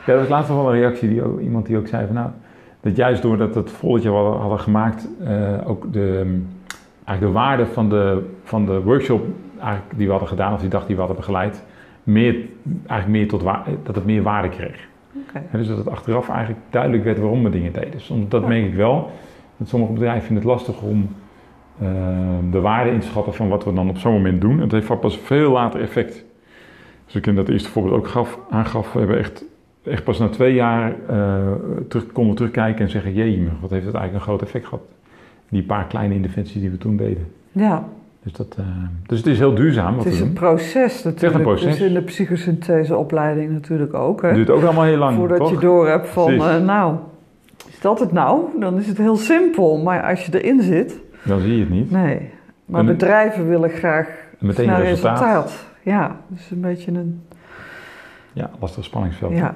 Ja, 0.07 0.13
dat 0.13 0.19
was 0.19 0.29
laatst 0.29 0.49
nog 0.49 0.63
wel 0.63 0.75
een 0.75 0.81
reactie, 0.81 1.09
die 1.09 1.23
ook, 1.25 1.41
iemand 1.41 1.67
die 1.67 1.77
ook 1.77 1.87
zei 1.87 2.07
van 2.07 2.15
nou... 2.15 2.29
Dat 2.87 2.97
juist 2.97 3.23
doordat 3.23 3.55
het 3.55 3.71
volletje 3.71 4.11
we 4.11 4.17
hadden, 4.17 4.59
gemaakt, 4.59 5.09
uh, 5.23 5.69
ook 5.69 5.93
de, 5.93 6.41
eigenlijk 7.05 7.21
de 7.21 7.41
waarde 7.41 7.67
van 7.67 7.89
de, 7.89 8.23
van 8.43 8.67
de 8.67 8.83
workshop 8.83 9.25
eigenlijk, 9.61 9.97
die 9.97 10.05
we 10.05 10.11
hadden 10.11 10.29
gedaan, 10.29 10.53
of 10.53 10.61
die 10.61 10.69
dag 10.69 10.87
die 10.87 10.95
we 10.95 11.01
hadden 11.01 11.17
begeleid, 11.17 11.65
meer, 12.03 12.37
eigenlijk 12.87 13.09
meer 13.09 13.29
tot 13.29 13.43
dat 13.83 13.95
het 13.95 14.05
meer 14.05 14.23
waarde 14.23 14.49
kreeg. 14.49 14.89
Okay. 15.29 15.43
dus 15.53 15.69
dat 15.69 15.77
het 15.77 15.89
achteraf 15.89 16.29
eigenlijk 16.29 16.61
duidelijk 16.71 17.05
werd 17.05 17.19
waarom 17.19 17.43
we 17.43 17.51
dingen 17.51 17.73
deden. 17.73 17.91
Dus 17.91 18.13
dat 18.29 18.43
ja. 18.43 18.49
merk 18.49 18.65
ik 18.65 18.75
wel. 18.75 19.11
Dat 19.57 19.69
sommige 19.69 19.93
bedrijven 19.93 20.23
vinden 20.23 20.45
het 20.45 20.53
lastig 20.53 20.83
om 20.83 21.09
uh, 21.83 21.89
de 22.51 22.61
waarde 22.61 22.91
in 22.91 23.01
te 23.01 23.07
schatten 23.07 23.35
van 23.35 23.49
wat 23.49 23.65
we 23.65 23.73
dan 23.73 23.89
op 23.89 23.99
zo'n 23.99 24.13
moment 24.13 24.41
doen. 24.41 24.55
En 24.55 24.61
het 24.61 24.73
heeft 24.73 25.01
pas 25.01 25.19
veel 25.19 25.53
later 25.53 25.81
effect. 25.81 26.25
Dus 27.05 27.15
ik 27.15 27.27
in 27.27 27.35
dat 27.35 27.49
eerste 27.49 27.71
voorbeeld 27.71 27.95
ook 27.95 28.09
gaf, 28.09 28.39
aangaf, 28.51 28.93
we 28.93 28.99
hebben 28.99 29.19
echt, 29.19 29.45
echt 29.87 30.05
pas 30.05 30.19
na 30.19 30.29
twee 30.29 30.55
jaar 30.55 30.95
uh, 31.11 31.37
terug, 31.89 32.07
konden 32.13 32.33
we 32.33 32.37
terugkijken 32.39 32.85
en 32.85 32.91
zeggen, 32.91 33.13
jee, 33.13 33.49
wat 33.61 33.71
heeft 33.71 33.87
het 33.87 33.95
eigenlijk 33.95 34.15
een 34.15 34.31
groot 34.33 34.43
effect 34.43 34.65
gehad. 34.65 34.83
Die 35.49 35.63
paar 35.63 35.87
kleine 35.87 36.15
interventies 36.15 36.61
die 36.61 36.71
we 36.71 36.79
toen 36.79 36.97
deden. 36.97 37.27
Ja. 37.53 37.85
Dus, 38.23 38.33
dat, 38.33 38.57
uh, 38.61 38.67
dus 39.07 39.19
het 39.19 39.27
is 39.27 39.39
heel 39.39 39.55
duurzaam. 39.55 39.99
het 39.99 40.07
is 40.07 40.21
een 40.21 40.33
proces 40.33 41.03
natuurlijk. 41.03 41.21
Het 41.21 41.31
is 41.31 41.37
een 41.37 41.43
proces. 41.43 41.79
Dus 41.79 41.89
in 41.89 41.95
de 41.95 42.03
psychosyntheseopleiding 42.03 43.53
natuurlijk 43.53 43.95
ook. 43.95 44.23
Hè? 44.23 44.29
Het 44.29 44.37
duurt 44.37 44.51
ook 44.51 44.63
allemaal 44.63 44.85
heel 44.85 44.97
lang. 44.97 45.17
Voordat 45.17 45.39
toch? 45.39 45.51
je 45.51 45.59
door 45.59 45.89
hebt 45.89 46.09
van, 46.09 46.33
uh, 46.33 46.57
nou, 46.65 46.97
is 47.69 47.81
dat 47.81 48.01
het 48.01 48.13
nou? 48.13 48.45
Dan 48.61 48.79
is 48.79 48.87
het 48.87 48.99
heel 48.99 49.17
simpel. 49.17 49.79
Maar 49.79 50.03
als 50.03 50.27
je 50.27 50.43
erin 50.43 50.63
zit... 50.63 51.01
Dan 51.25 51.41
zie 51.41 51.55
je 51.55 51.61
het 51.61 51.71
niet. 51.71 51.91
Nee. 51.91 52.31
Maar 52.65 52.81
en 52.81 52.87
bedrijven 52.87 53.49
willen 53.49 53.71
graag 53.71 54.09
meteen 54.39 54.77
resultaat. 54.77 55.21
resultaat. 55.21 55.67
Ja, 55.83 56.17
dus 56.29 56.51
een 56.51 56.61
beetje 56.61 56.93
een... 56.93 57.23
Ja, 58.33 58.51
lastig 58.61 58.85
spanningsveld. 58.85 59.33
Ja. 59.33 59.55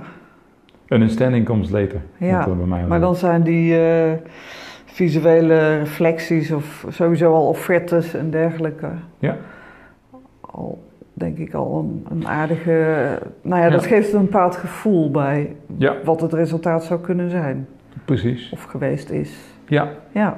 Een 0.90 1.00
understanding 1.00 1.44
comes 1.44 1.70
later. 1.70 2.00
Ja, 2.16 2.46
maar 2.88 3.00
dan 3.00 3.16
zijn 3.16 3.42
die... 3.42 3.79
Uh, 3.79 4.12
visuele 4.92 5.79
reflecties 5.79 6.50
of 6.50 6.87
sowieso 6.88 7.35
al 7.35 7.46
offertes 7.46 8.14
en 8.14 8.31
dergelijke. 8.31 8.88
Ja. 9.18 9.37
Al 10.40 10.83
denk 11.14 11.38
ik 11.38 11.55
al 11.55 11.79
een, 11.79 12.07
een 12.11 12.29
aardige. 12.29 13.18
Nou 13.42 13.62
ja, 13.62 13.68
dat 13.68 13.87
geeft 13.87 14.12
een 14.12 14.24
bepaald 14.24 14.57
gevoel 14.57 15.11
bij 15.11 15.57
ja. 15.76 15.96
wat 16.05 16.20
het 16.20 16.33
resultaat 16.33 16.85
zou 16.85 17.00
kunnen 17.00 17.31
zijn. 17.31 17.68
Precies. 18.05 18.50
Of 18.53 18.62
geweest 18.62 19.11
is. 19.11 19.37
Ja. 19.66 19.88
Ja. 20.12 20.37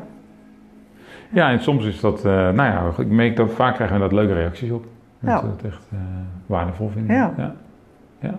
Ja, 1.29 1.51
en 1.51 1.61
soms 1.61 1.85
is 1.85 2.01
dat, 2.01 2.19
uh, 2.19 2.33
nou 2.33 2.57
ja, 2.57 2.93
ik 2.99 3.09
merk 3.09 3.37
dat 3.37 3.53
vaak 3.53 3.75
krijgen 3.75 3.97
we 3.97 4.03
dat 4.03 4.13
leuke 4.13 4.33
reacties 4.33 4.71
op. 4.71 4.85
Dat 5.21 5.31
ja. 5.31 5.43
we 5.43 5.49
het 5.49 5.65
echt 5.65 5.89
uh, 5.93 5.99
waardevol 6.47 6.89
vinden. 6.89 7.17
Ja. 7.17 7.55
ja. 8.21 8.39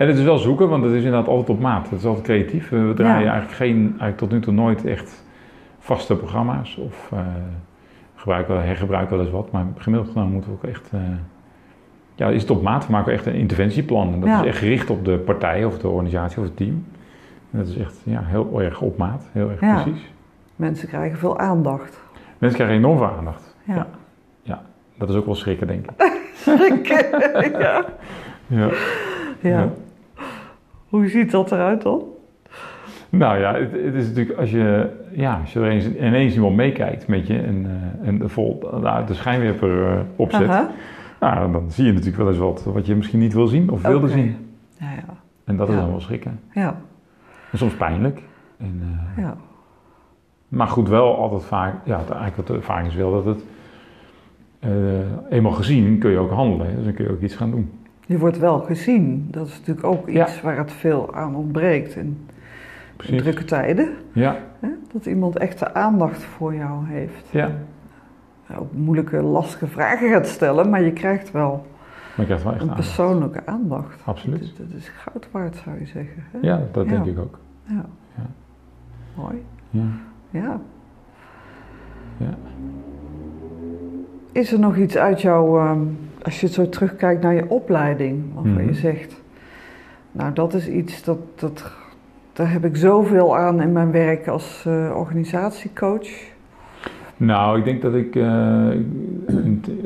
En 0.00 0.08
het 0.08 0.18
is 0.18 0.24
wel 0.24 0.38
zoeken, 0.38 0.68
want 0.68 0.84
het 0.84 0.92
is 0.92 1.04
inderdaad 1.04 1.28
altijd 1.28 1.48
op 1.48 1.60
maat. 1.60 1.90
Het 1.90 1.98
is 1.98 2.04
altijd 2.04 2.24
creatief. 2.24 2.68
We 2.68 2.92
draaien 2.94 3.28
eigenlijk, 3.28 3.52
geen, 3.52 3.86
eigenlijk 3.86 4.16
tot 4.16 4.30
nu 4.30 4.40
toe 4.40 4.52
nooit 4.52 4.84
echt 4.84 5.24
vaste 5.78 6.16
programma's. 6.16 6.76
Of 6.76 7.10
uh, 7.14 7.20
gebruiken, 8.14 8.64
hergebruiken 8.64 9.16
wel 9.16 9.24
eens 9.24 9.34
wat. 9.34 9.50
Maar 9.50 9.66
gemiddeld 9.76 10.10
genomen 10.12 10.32
moeten 10.32 10.50
we 10.50 10.56
ook 10.56 10.64
echt... 10.64 10.90
Uh, 10.94 11.00
ja, 12.14 12.28
is 12.28 12.40
het 12.40 12.50
op 12.50 12.62
maat. 12.62 12.86
We 12.86 12.92
maken 12.92 13.12
echt 13.12 13.26
een 13.26 13.34
interventieplan. 13.34 14.12
En 14.12 14.20
dat 14.20 14.28
is 14.28 14.46
echt 14.46 14.58
gericht 14.58 14.90
op 14.90 15.04
de 15.04 15.18
partij 15.18 15.64
of 15.64 15.78
de 15.78 15.88
organisatie 15.88 16.38
of 16.38 16.44
het 16.44 16.56
team. 16.56 16.84
En 17.50 17.58
dat 17.58 17.68
is 17.68 17.76
echt 17.76 18.00
ja, 18.04 18.22
heel 18.24 18.62
erg 18.62 18.80
op 18.80 18.96
maat. 18.96 19.28
Heel 19.32 19.50
erg 19.50 19.60
ja. 19.60 19.82
precies. 19.82 20.12
Mensen 20.56 20.88
krijgen 20.88 21.18
veel 21.18 21.38
aandacht. 21.38 22.00
Mensen 22.38 22.58
krijgen 22.58 22.78
enorm 22.78 22.98
veel 22.98 23.10
aandacht. 23.16 23.56
Ja. 23.64 23.86
ja. 24.42 24.62
Dat 24.98 25.08
is 25.08 25.14
ook 25.14 25.26
wel 25.26 25.34
schrikken, 25.34 25.66
denk 25.66 25.90
ik. 25.90 26.20
schrikken, 26.34 27.20
ja. 27.60 27.84
ja. 28.46 28.68
ja. 29.40 29.68
Hoe 30.90 31.08
ziet 31.08 31.30
dat 31.30 31.52
eruit 31.52 31.82
dan? 31.82 32.02
Nou 33.08 33.38
ja, 33.38 33.54
het, 33.54 33.72
het, 33.72 33.94
is 33.94 34.06
natuurlijk 34.08 34.38
als 34.38 34.50
je, 34.50 34.90
ja, 35.10 35.38
als 35.40 35.52
je 35.52 35.60
er 35.60 35.68
eens, 35.68 35.86
ineens 35.86 36.34
iemand 36.34 36.56
meekijkt 36.56 37.06
met 37.06 37.26
je 37.26 37.38
en, 37.38 37.64
uh, 37.64 38.08
en 38.08 38.18
de, 38.18 38.28
vol, 38.28 38.60
uh, 38.74 39.06
de 39.06 39.14
schijnwerper 39.14 39.92
uh, 39.92 40.00
opzet, 40.16 40.68
nou, 41.20 41.52
dan 41.52 41.70
zie 41.70 41.84
je 41.84 41.92
natuurlijk 41.92 42.18
wel 42.18 42.28
eens 42.28 42.38
wat 42.38 42.64
wat 42.64 42.86
je 42.86 42.94
misschien 42.94 43.18
niet 43.18 43.32
wil 43.32 43.46
zien 43.46 43.70
of 43.70 43.82
wilde 43.82 44.08
zien. 44.08 44.36
Ja, 44.78 44.90
ja. 44.90 45.14
En 45.44 45.56
dat 45.56 45.68
is 45.68 45.74
dan 45.74 45.90
wel 45.90 46.00
schrikken. 46.00 46.40
Ja. 46.52 46.80
En 47.52 47.58
soms 47.58 47.74
pijnlijk. 47.74 48.22
En, 48.58 49.00
ja. 49.16 49.36
Maar 50.48 50.68
goed, 50.68 50.88
wel 50.88 51.16
altijd 51.16 51.44
vaak, 51.44 51.74
ja, 51.84 51.96
eigenlijk 51.96 52.36
wat 52.36 52.46
de 52.46 52.54
ervaring 52.54 52.88
is 52.88 52.94
wel 52.94 53.12
dat 53.12 53.24
het 53.24 53.44
eenmaal 55.28 55.52
gezien 55.52 55.98
kun 55.98 56.10
je 56.10 56.18
ook 56.18 56.30
handelen. 56.30 56.76
Dus 56.76 56.84
dan 56.84 56.94
kun 56.94 57.04
je 57.04 57.10
ook 57.10 57.20
iets 57.20 57.36
gaan 57.36 57.50
doen 57.50 57.70
je 58.06 58.18
wordt 58.18 58.38
wel 58.38 58.60
gezien. 58.60 59.28
Dat 59.30 59.46
is 59.46 59.58
natuurlijk 59.58 59.86
ook 59.86 60.08
iets 60.08 60.40
waar 60.40 60.56
het 60.56 60.72
veel 60.72 61.14
aan 61.14 61.34
ontbreekt 61.34 61.96
in, 61.96 62.28
in 63.06 63.16
drukke 63.16 63.44
tijden. 63.44 63.96
Ja. 64.12 64.36
Dat 64.92 65.06
iemand 65.06 65.38
echt 65.38 65.58
de 65.58 65.74
aandacht 65.74 66.22
voor 66.22 66.54
jou 66.54 66.86
heeft. 66.86 67.26
Ja. 67.30 67.50
Ook 68.58 68.72
moeilijke, 68.72 69.22
lastige 69.22 69.66
vragen 69.66 70.08
gaat 70.08 70.26
stellen, 70.26 70.70
maar 70.70 70.82
je 70.82 70.92
krijgt 70.92 71.30
wel, 71.30 71.66
maar 72.16 72.16
je 72.16 72.24
krijgt 72.24 72.44
wel 72.44 72.52
echt 72.52 72.62
een 72.62 72.74
persoonlijke 72.74 73.46
aandacht. 73.46 74.02
Absoluut. 74.04 74.40
Dat, 74.40 74.68
dat, 74.68 74.78
is 74.78 74.88
goud 74.88 75.28
waard, 75.30 75.56
zou 75.56 75.78
je 75.78 75.86
zeggen. 75.86 76.24
Hè? 76.30 76.38
Ja, 76.40 76.62
dat 76.72 76.88
denk 76.88 77.06
ik 77.06 77.18
ook. 77.18 77.38
Ja. 77.64 77.84
ja. 78.16 78.26
Mooi. 79.14 79.44
Ja. 79.70 79.84
Ja. 80.30 80.60
Ja. 82.16 82.34
Is 84.32 84.52
er 84.52 84.58
nog 84.58 84.76
iets 84.76 84.96
uit 84.96 85.20
jouw... 85.20 85.58
Ehm, 85.58 85.82
als 86.22 86.40
je 86.40 86.48
zo 86.48 86.68
terugkijkt 86.68 87.22
naar 87.22 87.34
je 87.34 87.48
opleiding, 87.48 88.34
waarvan 88.34 88.64
je 88.64 88.70
mhm. 88.70 88.74
zegt, 88.74 89.22
nou 90.12 90.32
dat 90.32 90.54
is 90.54 90.68
iets 90.68 91.02
dat, 91.02 91.18
dat, 91.34 91.72
daar 92.32 92.52
heb 92.52 92.64
ik 92.64 92.76
zoveel 92.76 93.36
aan 93.36 93.60
in 93.60 93.72
mijn 93.72 93.90
werk 93.90 94.28
als 94.28 94.64
uh, 94.68 94.92
organisatiecoach. 94.96 96.08
Nou, 97.16 97.58
ik 97.58 97.64
denk 97.64 97.82
dat 97.82 97.94
ik, 97.94 98.14
uh, 98.14 98.24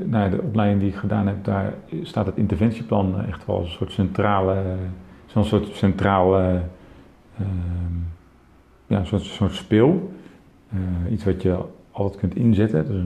nou, 0.04 0.30
de 0.30 0.40
opleiding 0.42 0.80
die 0.80 0.88
ik 0.88 0.96
gedaan 0.96 1.26
heb, 1.26 1.44
daar 1.44 1.74
staat 2.02 2.26
het 2.26 2.36
interventieplan 2.36 3.24
echt 3.24 3.46
wel 3.46 3.56
als 3.56 3.66
een 3.66 3.72
soort 3.72 3.92
centrale, 3.92 4.62
zo'n 5.26 5.44
soort 5.44 5.76
centrale, 5.76 6.60
uh, 7.40 7.46
ja, 8.86 8.98
een 8.98 9.06
soort, 9.06 9.54
speel. 9.54 10.12
Uh, 10.74 11.12
iets 11.12 11.24
wat 11.24 11.42
je 11.42 11.58
altijd 11.90 12.20
kunt 12.20 12.36
inzetten. 12.36 12.86
Dus 12.86 13.02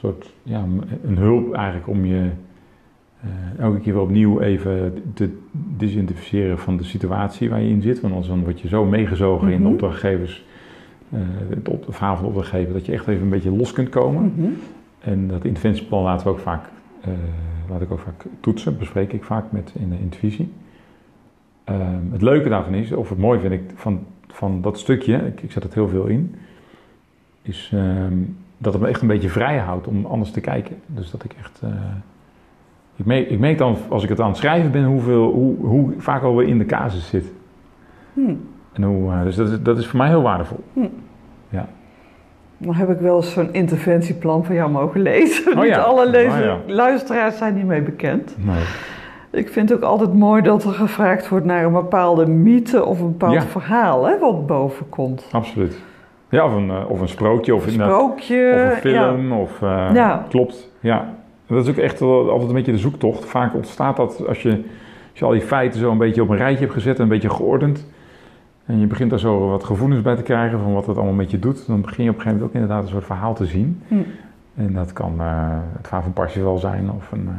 soort, 0.00 0.32
ja, 0.42 0.64
een 1.04 1.16
hulp 1.16 1.54
eigenlijk 1.54 1.88
om 1.88 2.04
je 2.04 2.30
uh, 3.24 3.64
elke 3.64 3.80
keer 3.80 3.92
weer 3.92 4.02
opnieuw 4.02 4.40
even 4.40 5.02
te 5.14 5.38
desidentificeren 5.76 6.58
van 6.58 6.76
de 6.76 6.84
situatie 6.84 7.50
waar 7.50 7.60
je 7.60 7.68
in 7.68 7.82
zit. 7.82 8.00
Want 8.00 8.14
anders 8.14 8.32
dan 8.32 8.42
word 8.42 8.60
je 8.60 8.68
zo 8.68 8.84
meegezogen 8.84 9.48
in 9.48 9.56
de 9.56 9.62
mhm. 9.62 9.72
opdrachtgevers, 9.72 10.44
uh, 11.14 11.20
het, 11.48 11.68
op, 11.68 11.84
verhaal 11.88 12.14
van 12.14 12.22
de 12.22 12.28
opdrachtgever, 12.28 12.72
dat 12.72 12.86
je 12.86 12.92
echt 12.92 13.06
even 13.06 13.22
een 13.22 13.28
beetje 13.28 13.56
los 13.56 13.72
kunt 13.72 13.88
komen. 13.88 14.32
Mhm. 14.36 14.48
En 15.00 15.28
dat 15.28 15.44
interventieplan 15.44 16.02
laten 16.02 16.26
we 16.26 16.32
ook 16.32 16.38
vaak, 16.38 16.64
uh, 17.08 17.14
laat 17.70 17.80
ik 17.80 17.90
ook 17.90 17.98
vaak 17.98 18.24
toetsen, 18.40 18.78
bespreek 18.78 19.12
ik 19.12 19.24
vaak 19.24 19.52
met 19.52 19.72
in 19.78 19.90
de 19.90 19.98
intervisie. 19.98 20.52
Ehm, 21.64 22.12
het 22.12 22.22
leuke 22.22 22.48
daarvan 22.48 22.74
is, 22.74 22.92
of 22.92 23.08
het 23.08 23.18
mooie 23.18 23.40
vind 23.40 23.52
ik 23.52 23.62
van, 23.74 24.06
van 24.26 24.60
dat 24.60 24.78
stukje, 24.78 25.14
ik, 25.14 25.42
ik 25.42 25.52
zet 25.52 25.62
het 25.62 25.74
heel 25.74 25.88
veel 25.88 26.06
in, 26.06 26.34
is 27.42 27.72
um, 27.74 28.36
dat 28.62 28.72
het 28.72 28.82
me 28.82 28.88
echt 28.88 29.00
een 29.00 29.08
beetje 29.08 29.28
vrij 29.28 29.58
houdt 29.58 29.86
om 29.86 30.06
anders 30.06 30.30
te 30.30 30.40
kijken. 30.40 30.76
Dus 30.86 31.10
dat 31.10 31.24
ik 31.24 31.32
echt. 31.38 31.60
Uh, 31.64 31.70
ik, 32.96 33.06
merk, 33.06 33.30
ik 33.30 33.38
merk 33.38 33.58
dan, 33.58 33.76
als 33.88 34.02
ik 34.02 34.08
het 34.08 34.20
aan 34.20 34.28
het 34.28 34.36
schrijven 34.36 34.70
ben, 34.70 34.84
hoeveel, 34.84 35.32
hoe, 35.32 35.56
hoe 35.56 35.92
vaak 35.98 36.22
alweer 36.22 36.48
in 36.48 36.58
de 36.58 36.66
casus 36.66 37.08
zit. 37.08 37.32
Hmm. 38.12 38.48
En 38.72 38.82
hoe, 38.82 39.12
uh, 39.12 39.22
dus 39.22 39.36
dat 39.36 39.50
is, 39.50 39.62
dat 39.62 39.78
is 39.78 39.86
voor 39.86 39.98
mij 39.98 40.08
heel 40.08 40.22
waardevol. 40.22 40.64
Hmm. 40.72 40.90
Ja. 41.48 41.68
Dan 42.58 42.74
heb 42.74 42.90
ik 42.90 42.98
wel 42.98 43.16
eens 43.16 43.32
zo'n 43.32 43.52
interventieplan 43.52 44.44
van 44.44 44.54
jou 44.54 44.70
mogen 44.70 45.00
lezen. 45.02 45.52
Oh, 45.56 45.62
Niet 45.62 45.74
alle 45.74 46.26
oh, 46.26 46.58
luisteraars 46.66 47.38
zijn 47.38 47.56
hiermee 47.56 47.82
bekend. 47.82 48.36
Nee. 48.38 48.64
Ik 49.30 49.48
vind 49.48 49.68
het 49.68 49.78
ook 49.78 49.84
altijd 49.84 50.14
mooi 50.14 50.42
dat 50.42 50.64
er 50.64 50.72
gevraagd 50.72 51.28
wordt 51.28 51.46
naar 51.46 51.64
een 51.64 51.72
bepaalde 51.72 52.26
mythe 52.26 52.84
of 52.84 53.00
een 53.00 53.16
bepaald 53.16 53.44
verhaal 53.44 54.06
hè, 54.06 54.18
wat 54.18 54.46
boven 54.46 54.88
komt. 54.88 55.28
Absoluut. 55.32 55.78
Ja, 56.30 56.44
of 56.44 56.54
een, 56.54 56.70
eh, 56.70 56.90
of 56.90 57.00
een 57.00 57.08
sprookje. 57.08 57.54
Of, 57.54 57.66
een 57.66 57.72
sprookje. 57.72 58.52
Of 58.54 58.70
een 58.70 58.76
film. 58.76 59.32
Of, 59.32 59.60
uh, 59.60 59.90
ja. 59.94 60.26
Klopt, 60.28 60.70
ja. 60.80 61.14
Dat 61.46 61.64
is 61.64 61.70
ook 61.70 61.76
echt 61.76 62.02
altijd 62.02 62.48
een 62.48 62.54
beetje 62.54 62.72
de 62.72 62.78
zoektocht. 62.78 63.24
Vaak 63.24 63.54
ontstaat 63.54 63.96
dat 63.96 64.26
als 64.26 64.42
je, 64.42 64.50
als 65.10 65.18
je 65.18 65.24
al 65.24 65.30
die 65.30 65.40
feiten 65.40 65.80
zo 65.80 65.90
een 65.90 65.98
beetje 65.98 66.22
op 66.22 66.28
een 66.28 66.36
rijtje 66.36 66.60
hebt 66.60 66.72
gezet 66.72 66.96
en 66.96 67.02
een 67.02 67.08
beetje 67.08 67.30
geordend. 67.30 67.86
En 68.66 68.80
je 68.80 68.86
begint 68.86 69.10
daar 69.10 69.18
zo 69.18 69.48
wat 69.48 69.64
gevoelens 69.64 70.02
bij 70.02 70.16
te 70.16 70.22
krijgen 70.22 70.60
van 70.60 70.72
wat 70.72 70.86
het 70.86 70.96
allemaal 70.96 71.14
met 71.14 71.30
je 71.30 71.38
doet. 71.38 71.66
Dan 71.66 71.80
begin 71.80 72.04
je 72.04 72.10
op 72.10 72.16
een 72.16 72.22
gegeven 72.22 72.40
moment 72.40 72.56
ook 72.56 72.62
inderdaad 72.62 72.82
een 72.82 72.90
soort 72.90 73.04
verhaal 73.04 73.34
te 73.34 73.46
zien. 73.46 73.82
Hm. 73.88 73.94
En 74.54 74.72
dat 74.72 74.92
kan 74.92 75.14
uh, 75.18 75.48
het 75.76 75.86
verhaal 75.86 76.02
van 76.02 76.12
Parsifal 76.12 76.58
zijn 76.58 76.90
of 76.90 77.12
een, 77.12 77.24
uh, 77.24 77.30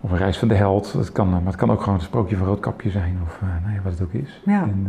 of 0.00 0.10
een 0.10 0.18
reis 0.18 0.38
van 0.38 0.48
de 0.48 0.54
held. 0.54 0.92
Dat 0.92 1.12
kan, 1.12 1.30
maar 1.30 1.40
het 1.44 1.56
kan 1.56 1.70
ook 1.70 1.80
gewoon 1.80 1.94
een 1.94 2.04
sprookje 2.04 2.36
van 2.36 2.46
Roodkapje 2.46 2.90
zijn 2.90 3.18
of 3.24 3.40
nou 3.62 3.74
ja, 3.74 3.80
wat 3.82 3.92
het 3.92 4.02
ook 4.02 4.12
is. 4.12 4.40
Ja. 4.44 4.62
En, 4.62 4.86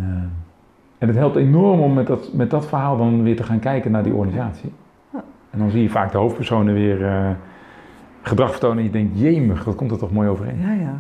en 1.02 1.08
het 1.08 1.18
helpt 1.18 1.36
enorm 1.36 1.80
om 1.80 1.94
met 1.94 2.08
dat, 2.08 2.30
met 2.34 2.50
dat 2.50 2.66
verhaal 2.66 2.98
dan 2.98 3.24
weer 3.24 3.36
te 3.36 3.44
gaan 3.44 3.60
kijken 3.60 3.92
naar 3.92 4.04
die 4.04 4.14
organisatie. 4.14 4.74
En 5.50 5.60
dan 5.60 5.70
zie 5.70 5.82
je 5.82 5.90
vaak 5.90 6.12
de 6.12 6.18
hoofdpersonen 6.18 6.74
weer 6.74 7.02
uh, 7.02 7.30
gedrag 8.22 8.52
vertonen 8.52 8.78
en 8.78 8.84
je 8.84 8.90
denkt, 8.90 9.20
jemig, 9.20 9.64
dat 9.64 9.76
komt 9.76 9.92
er 9.92 9.98
toch 9.98 10.12
mooi 10.12 10.30
overeen. 10.30 10.60
Ja, 10.62 10.72
ja. 10.74 10.96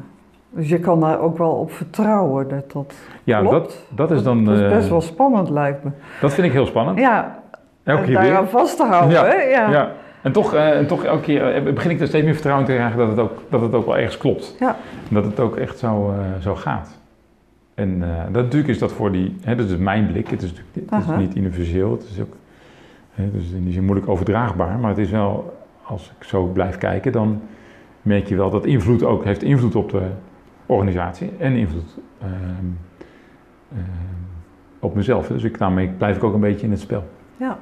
Dus 0.50 0.70
je 0.70 0.80
kan 0.80 1.00
daar 1.00 1.20
ook 1.20 1.38
wel 1.38 1.52
op 1.52 1.72
vertrouwen 1.72 2.48
dat 2.48 2.72
dat 2.72 2.96
Ja, 3.24 3.40
klopt. 3.40 3.86
Dat, 3.90 4.10
dat 4.10 4.18
is 4.18 4.24
dan... 4.24 4.46
Dat 4.46 4.58
is 4.58 4.70
best 4.70 4.90
wel 4.90 5.02
spannend, 5.02 5.50
lijkt 5.50 5.84
me. 5.84 5.90
Dat 6.22 6.34
vind 6.34 6.48
ik 6.48 6.54
heel 6.54 6.66
spannend. 6.66 7.00
Ja, 7.00 7.40
elke 7.84 8.04
keer 8.04 8.14
daaraan 8.14 8.48
vast 8.48 8.78
te 8.78 8.84
houden, 8.84 9.12
ja. 9.12 9.26
hè? 9.26 9.36
Ja. 9.36 9.70
ja. 9.72 9.92
En 10.22 10.32
toch, 10.32 10.54
uh, 10.54 10.78
en 10.78 10.88
toch 10.88 11.04
elke 11.04 11.22
keer 11.22 11.68
uh, 11.68 11.74
begin 11.74 11.92
ik 11.92 12.00
er 12.00 12.08
steeds 12.08 12.24
meer 12.24 12.34
vertrouwen 12.34 12.66
te 12.66 12.74
krijgen 12.74 12.98
dat 12.98 13.08
het 13.08 13.20
ook, 13.20 13.42
dat 13.50 13.62
het 13.62 13.74
ook 13.74 13.86
wel 13.86 13.98
ergens 13.98 14.18
klopt. 14.18 14.56
Ja. 14.60 14.76
dat 15.10 15.26
het 15.26 15.40
ook 15.40 15.56
echt 15.56 15.78
zo, 15.78 16.14
zo 16.40 16.56
gaat. 16.56 17.01
En 17.82 17.98
uh, 18.02 18.24
dat, 18.24 18.44
natuurlijk 18.44 18.67
is 18.67 18.80
dat 18.80 18.91
voor 18.91 19.12
die, 19.12 19.36
hè, 19.41 19.56
dat 19.56 19.70
is 19.70 19.78
mijn 19.78 20.08
blik, 20.08 20.28
het 20.28 20.41
is 20.41 20.54
het 20.74 20.91
is 20.91 21.15
niet 21.17 21.36
universeel, 21.36 21.91
het 21.91 22.04
is 22.04 22.20
ook 22.20 22.36
hè, 23.12 23.32
dus 23.32 23.52
in 23.52 23.63
die 23.63 23.74
zin 23.74 23.84
moeilijk 23.84 24.10
overdraagbaar, 24.10 24.80
maar 24.80 24.89
het 24.89 24.98
is 24.98 25.12
wel, 25.12 25.60
als 25.84 26.13
ik 26.20 26.24
zo 26.24 26.46
blijf 26.46 26.78
kijken, 26.78 27.12
dan 27.12 27.41
merk 28.02 28.28
je 28.28 28.36
wel 28.36 28.50
dat 28.50 28.65
invloed 28.65 29.04
ook 29.04 29.24
heeft 29.24 29.44
invloed 29.44 29.76
op 29.76 29.89
de 29.89 30.08
organisatie 30.65 31.32
en 31.38 31.56
invloed 31.56 31.98
uh, 32.24 32.30
uh, 33.74 33.80
op 34.80 34.96
mezelf. 34.96 35.28
Dus 35.28 35.44
ik, 35.44 35.58
daarmee 35.58 35.88
blijf 35.89 36.15
ik 36.15 36.24
ook 36.24 36.34
een 36.34 36.39
beetje 36.39 36.65
in 36.65 36.72
het 36.72 36.80
spel. 36.80 37.04
Ja. 37.38 37.58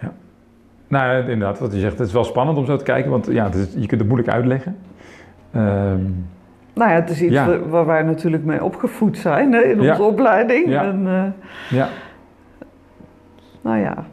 Ja. 0.00 0.12
Nou, 0.88 1.18
inderdaad, 1.18 1.58
wat 1.58 1.72
je 1.72 1.80
zegt, 1.80 1.98
het 1.98 2.06
is 2.06 2.12
wel 2.12 2.24
spannend 2.24 2.58
om 2.58 2.66
zo 2.66 2.76
te 2.76 2.84
kijken, 2.84 3.10
want 3.10 3.26
ja, 3.26 3.52
is, 3.52 3.72
je 3.72 3.86
kunt 3.86 4.00
het 4.00 4.08
moeilijk 4.08 4.32
uitleggen. 4.32 4.76
Um, 5.56 6.26
nou 6.74 6.90
ja, 6.90 6.96
het 6.96 7.10
is 7.10 7.22
iets 7.22 7.40
waar 7.68 7.86
wij 7.86 8.02
natuurlijk 8.02 8.44
mee 8.44 8.64
opgevoed 8.64 9.18
zijn 9.18 9.52
hè, 9.52 9.60
in 9.60 9.80
onze 9.80 10.02
opleiding. 10.02 10.68
Ja. 10.68 10.84
En, 10.84 11.02
uh, 11.06 11.78
ja. 11.78 11.88
Nou 13.60 13.78
ja. 13.78 14.06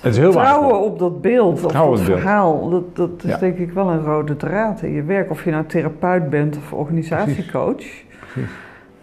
Het 0.00 0.12
is 0.12 0.18
heel 0.18 0.32
Vertrouwen 0.32 0.80
op 0.80 0.98
dat 0.98 1.20
beeld, 1.20 1.64
op 1.64 1.72
dat 1.72 2.00
verhaal, 2.00 2.70
dat, 2.70 2.96
dat 2.96 3.24
is 3.24 3.38
denk 3.38 3.58
ik 3.58 3.72
wel 3.72 3.90
een 3.90 4.04
rode 4.04 4.36
draad 4.36 4.82
in 4.82 4.92
je 4.92 5.02
werk. 5.02 5.30
Of 5.30 5.44
je 5.44 5.50
nou 5.50 5.66
therapeut 5.66 6.30
bent 6.30 6.56
of 6.56 6.72
organisatiecoach. 6.72 7.76
Precies. 7.76 8.06
Precies. 8.32 8.50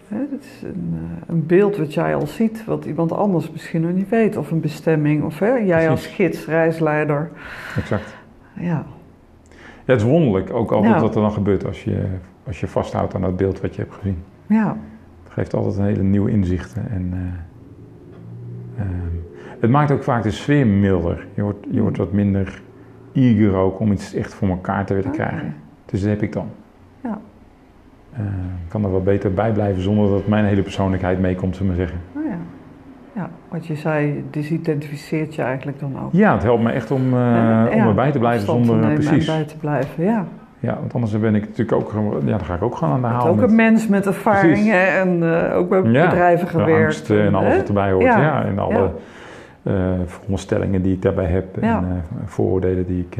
Het 0.08 0.44
is 0.44 0.62
een, 0.62 0.94
eh, 0.94 1.28
een, 1.34 1.46
beeld 1.46 1.76
wat 1.76 1.94
jij 1.94 2.14
al 2.14 2.26
ziet, 2.26 2.64
wat 2.64 2.84
iemand 2.84 3.12
anders 3.12 3.50
misschien 3.50 3.80
nog 3.80 3.92
niet 3.92 4.08
weet. 4.08 4.36
Of 4.36 4.50
een 4.50 4.60
bestemming, 4.60 5.24
of 5.24 5.38
hè, 5.38 5.54
jij 5.54 5.90
als 5.90 6.06
gids, 6.06 6.46
reisleider. 6.46 7.30
Exact. 7.76 8.16
Ja. 8.52 8.86
Ja, 9.86 9.92
het 9.92 10.00
is 10.00 10.08
wonderlijk 10.08 10.52
ook 10.52 10.72
altijd 10.72 11.00
wat 11.00 11.14
er 11.14 11.20
dan 11.20 11.32
gebeurt 11.32 11.66
als 11.66 11.84
je 11.84 12.04
als 12.46 12.60
je 12.60 12.68
vasthoudt 12.68 13.14
aan 13.14 13.20
dat 13.20 13.36
beeld 13.36 13.60
wat 13.60 13.74
je 13.74 13.82
hebt 13.82 13.94
gezien. 13.94 14.22
Ja. 14.46 14.76
Het 15.24 15.32
geeft 15.32 15.54
altijd 15.54 15.76
een 15.76 15.84
hele 15.84 16.02
nieuwe 16.02 16.30
inzichten. 16.30 16.90
En, 16.90 17.12
uh, 18.76 18.84
het 19.60 19.70
maakt 19.70 19.90
ook 19.90 20.02
vaak 20.02 20.22
de 20.22 20.30
sfeer 20.30 20.66
milder. 20.66 21.26
Je 21.34 21.42
wordt, 21.42 21.66
je 21.70 21.80
wordt 21.80 21.96
wat 21.96 22.12
minder 22.12 22.62
eager 23.12 23.54
ook 23.54 23.80
om 23.80 23.92
iets 23.92 24.14
echt 24.14 24.34
voor 24.34 24.48
elkaar 24.48 24.86
te 24.86 24.94
willen 24.94 25.10
krijgen. 25.10 25.54
Dus 25.84 26.00
dat 26.00 26.10
heb 26.10 26.22
ik 26.22 26.32
dan. 26.32 26.48
Ja. 27.02 27.20
Uh, 28.12 28.20
ik 28.64 28.68
kan 28.68 28.84
er 28.84 28.90
wel 28.90 29.02
beter 29.02 29.34
bij 29.34 29.52
blijven 29.52 29.82
zonder 29.82 30.10
dat 30.10 30.26
mijn 30.26 30.44
hele 30.44 30.62
persoonlijkheid 30.62 31.20
meekomt, 31.20 31.56
zullen 31.56 31.72
we 31.72 31.78
maar 31.78 31.88
zeggen. 31.88 32.25
Ja. 33.16 33.30
Wat 33.48 33.66
je 33.66 33.76
zei, 33.76 34.24
disidentificeert 34.30 35.34
je 35.34 35.42
eigenlijk 35.42 35.80
dan 35.80 35.92
ook. 36.04 36.12
Ja, 36.12 36.32
het 36.32 36.42
helpt 36.42 36.62
me 36.62 36.70
echt 36.70 36.90
om, 36.90 37.14
uh, 37.14 37.64
om 37.72 37.80
erbij 37.80 38.12
te 38.12 38.18
blijven 38.18 38.46
zonder... 38.46 38.92
precies. 38.94 39.26
bij 39.26 39.44
te 39.44 39.56
blijven, 39.56 40.04
ja. 40.04 40.24
Ja, 40.58 40.74
want 40.80 40.94
anders 40.94 41.18
ben 41.18 41.34
ik 41.34 41.48
natuurlijk 41.48 41.72
ook, 41.72 41.92
ja, 42.24 42.36
dan 42.36 42.44
ga 42.44 42.54
ik 42.54 42.62
ook 42.62 42.76
gewoon 42.76 42.94
aan 42.94 43.00
de 43.00 43.06
haal. 43.06 43.28
Ook 43.28 43.40
een 43.40 43.54
mens 43.54 43.88
met 43.88 44.06
ervaringen 44.06 44.88
en 44.96 45.22
uh, 45.22 45.56
ook 45.56 45.68
bij 45.68 45.82
bedrijven 45.82 46.48
gewerkt. 46.48 46.84
angst 46.84 47.10
en 47.10 47.34
alles 47.34 47.56
wat 47.56 47.68
erbij 47.68 47.92
hoort. 47.92 48.04
Ja, 48.04 48.44
en 48.44 48.58
alle 48.58 48.90
uh, 49.62 49.74
veronderstellingen 50.06 50.82
die 50.82 50.94
ik 50.94 51.02
daarbij 51.02 51.26
heb 51.26 51.56
en 51.56 52.04
vooroordelen 52.24 52.86
die 52.86 53.06
ik 53.10 53.18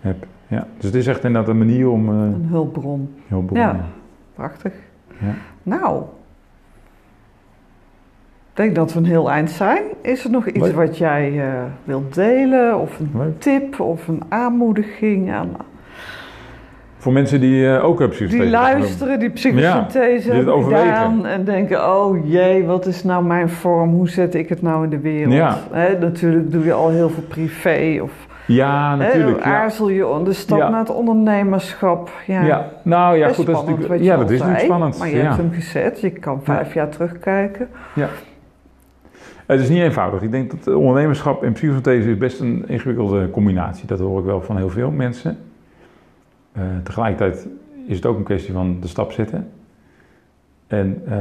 heb. 0.00 0.26
Ja. 0.48 0.66
Dus 0.76 0.84
het 0.84 0.94
is 0.94 1.06
echt 1.06 1.24
inderdaad 1.24 1.50
een 1.50 1.58
manier 1.58 1.90
om... 1.90 2.08
een 2.08 2.46
hulpbron. 2.50 3.14
hulpbron 3.28 3.60
ja, 3.60 3.76
prachtig. 4.34 4.72
Nou, 5.62 6.02
ik 8.56 8.62
denk 8.62 8.74
dat 8.74 8.92
we 8.92 8.98
een 8.98 9.04
heel 9.04 9.30
eind 9.30 9.50
zijn. 9.50 9.82
Is 10.02 10.24
er 10.24 10.30
nog 10.30 10.46
iets 10.46 10.72
wat 10.72 10.98
jij 10.98 11.42
wilt 11.84 12.14
delen? 12.14 12.80
Of 12.80 12.98
een 12.98 13.38
tip 13.38 13.80
of 13.80 14.08
een 14.08 14.22
aanmoediging 14.28 15.32
aan 15.32 15.56
voor 17.06 17.14
mensen 17.14 17.40
die 17.40 17.62
uh, 17.62 17.84
ook 17.84 17.96
psychosynthese 17.96 18.42
Die 18.42 18.50
luisteren, 18.50 19.18
die 19.18 19.30
psychosynthese 19.30 20.34
ja, 20.34 20.42
die 20.42 20.62
gedaan 20.62 21.26
en 21.26 21.44
denken... 21.44 21.94
oh 21.94 22.30
jee, 22.30 22.64
wat 22.64 22.86
is 22.86 23.04
nou 23.04 23.24
mijn 23.24 23.48
vorm? 23.48 23.90
Hoe 23.90 24.08
zet 24.08 24.34
ik 24.34 24.48
het 24.48 24.62
nou 24.62 24.84
in 24.84 24.90
de 24.90 24.98
wereld? 24.98 25.32
Ja. 25.32 25.58
natuurlijk 26.00 26.52
doe 26.52 26.64
je 26.64 26.72
al 26.72 26.90
heel 26.90 27.08
veel 27.08 27.22
privé 27.22 27.98
of... 28.02 28.10
Ja, 28.46 28.96
natuurlijk. 28.96 29.44
He, 29.44 29.50
aarzel 29.50 29.88
je 29.88 30.20
de 30.24 30.32
stap 30.32 30.58
naar 30.58 30.78
het 30.78 30.90
ondernemerschap. 30.90 32.10
Ja, 32.26 32.42
ja. 32.42 32.70
nou 32.82 33.16
ja, 33.16 33.28
goed, 33.28 33.46
dat 33.46 33.62
is 33.62 33.68
natuurlijk, 33.68 34.02
ja, 34.02 34.16
dat 34.16 34.30
is 34.30 34.38
natuurlijk 34.38 34.64
spannend. 34.64 34.98
Maar 34.98 35.08
je 35.08 35.16
hebt 35.16 35.36
hem 35.36 35.52
gezet, 35.52 36.00
je 36.00 36.10
kan 36.10 36.40
vijf 36.42 36.74
jaar 36.74 36.88
terugkijken. 36.88 37.68
Ja. 37.94 38.08
Het 39.46 39.60
is 39.60 39.68
niet 39.68 39.80
eenvoudig. 39.80 40.22
Ik 40.22 40.30
denk 40.30 40.50
dat 40.50 40.74
ondernemerschap 40.74 41.42
en 41.42 41.52
psychosynthese 41.52 42.10
is 42.10 42.16
best 42.16 42.40
een 42.40 42.68
ingewikkelde 42.68 43.30
combinatie. 43.30 43.86
Dat 43.86 43.98
hoor 43.98 44.18
ik 44.18 44.24
wel 44.24 44.42
van 44.42 44.56
heel 44.56 44.70
veel 44.70 44.90
mensen. 44.90 45.38
Uh, 46.56 46.62
tegelijkertijd 46.82 47.48
is 47.86 47.96
het 47.96 48.06
ook 48.06 48.16
een 48.16 48.24
kwestie 48.24 48.52
van 48.52 48.80
de 48.80 48.88
stap 48.88 49.12
zetten. 49.12 49.48
En 50.66 51.02
uh, 51.04 51.12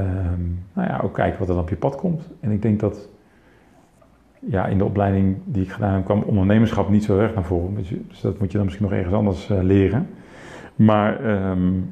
nou 0.74 0.88
ja, 0.88 1.00
ook 1.04 1.14
kijken 1.14 1.40
wat 1.40 1.48
er 1.48 1.54
dan 1.54 1.64
op 1.64 1.70
je 1.70 1.76
pad 1.76 1.96
komt. 1.96 2.30
En 2.40 2.52
ik 2.52 2.62
denk 2.62 2.80
dat 2.80 3.10
ja, 4.40 4.66
in 4.66 4.78
de 4.78 4.86
opleiding 4.86 5.38
die 5.44 5.64
ik 5.64 5.72
gedaan 5.72 5.94
heb, 5.94 6.06
kwam 6.06 6.22
ondernemerschap 6.22 6.90
niet 6.90 7.04
zo 7.04 7.20
erg 7.20 7.34
naar 7.34 7.44
voren. 7.44 7.76
Dus, 8.08 8.22
dat 8.22 8.40
moet 8.40 8.52
je 8.52 8.58
dan 8.58 8.66
misschien 8.66 8.86
nog 8.86 8.96
ergens 8.96 9.16
anders 9.16 9.50
uh, 9.50 9.62
leren. 9.62 10.08
Maar 10.76 11.26
um, 11.50 11.90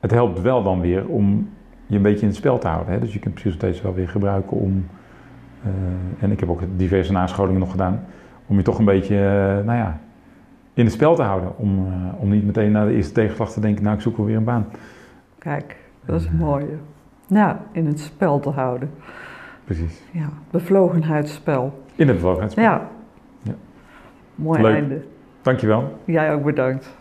het 0.00 0.10
helpt 0.10 0.40
wel 0.40 0.62
dan 0.62 0.80
weer 0.80 1.06
om 1.06 1.48
je 1.86 1.96
een 1.96 2.02
beetje 2.02 2.20
in 2.20 2.26
het 2.26 2.36
spel 2.36 2.58
te 2.58 2.68
houden. 2.68 2.92
Hè? 2.92 3.00
Dus 3.00 3.12
je 3.12 3.18
kunt 3.18 3.40
steeds 3.48 3.82
wel 3.82 3.94
weer 3.94 4.08
gebruiken 4.08 4.56
om. 4.56 4.86
Uh, 5.66 6.22
en 6.22 6.30
ik 6.30 6.40
heb 6.40 6.48
ook 6.48 6.60
diverse 6.76 7.12
nascholingen 7.12 7.60
nog 7.60 7.70
gedaan. 7.70 8.04
Om 8.46 8.56
je 8.56 8.62
toch 8.62 8.78
een 8.78 8.84
beetje, 8.84 9.14
uh, 9.14 9.66
nou 9.66 9.78
ja, 9.78 10.00
in 10.74 10.84
het 10.84 10.94
spel 10.94 11.14
te 11.14 11.22
houden. 11.22 11.58
Om, 11.58 11.86
uh, 11.86 11.92
om 12.20 12.28
niet 12.28 12.44
meteen 12.44 12.72
na 12.72 12.84
de 12.84 12.92
eerste 12.92 13.12
tegenslag 13.12 13.52
te 13.52 13.60
denken, 13.60 13.82
nou 13.82 13.96
ik 13.96 14.02
zoek 14.02 14.16
wel 14.16 14.26
weer 14.26 14.36
een 14.36 14.44
baan. 14.44 14.66
Kijk, 15.38 15.76
dat 16.04 16.20
is 16.20 16.30
mooi. 16.30 16.64
Ja, 17.26 17.60
in 17.72 17.86
het 17.86 18.00
spel 18.00 18.40
te 18.40 18.50
houden. 18.50 18.90
Precies. 19.64 20.02
Ja, 20.10 20.28
bevlogenheidsspel. 20.50 21.84
In 21.94 22.06
het 22.06 22.16
bevlogenheidsspel. 22.16 22.64
Ja. 22.64 22.88
ja. 23.42 23.54
Mooi 24.34 24.62
Leuk. 24.62 24.74
einde. 24.74 25.04
Dankjewel. 25.42 25.98
Jij 26.04 26.34
ook 26.34 26.44
bedankt. 26.44 26.96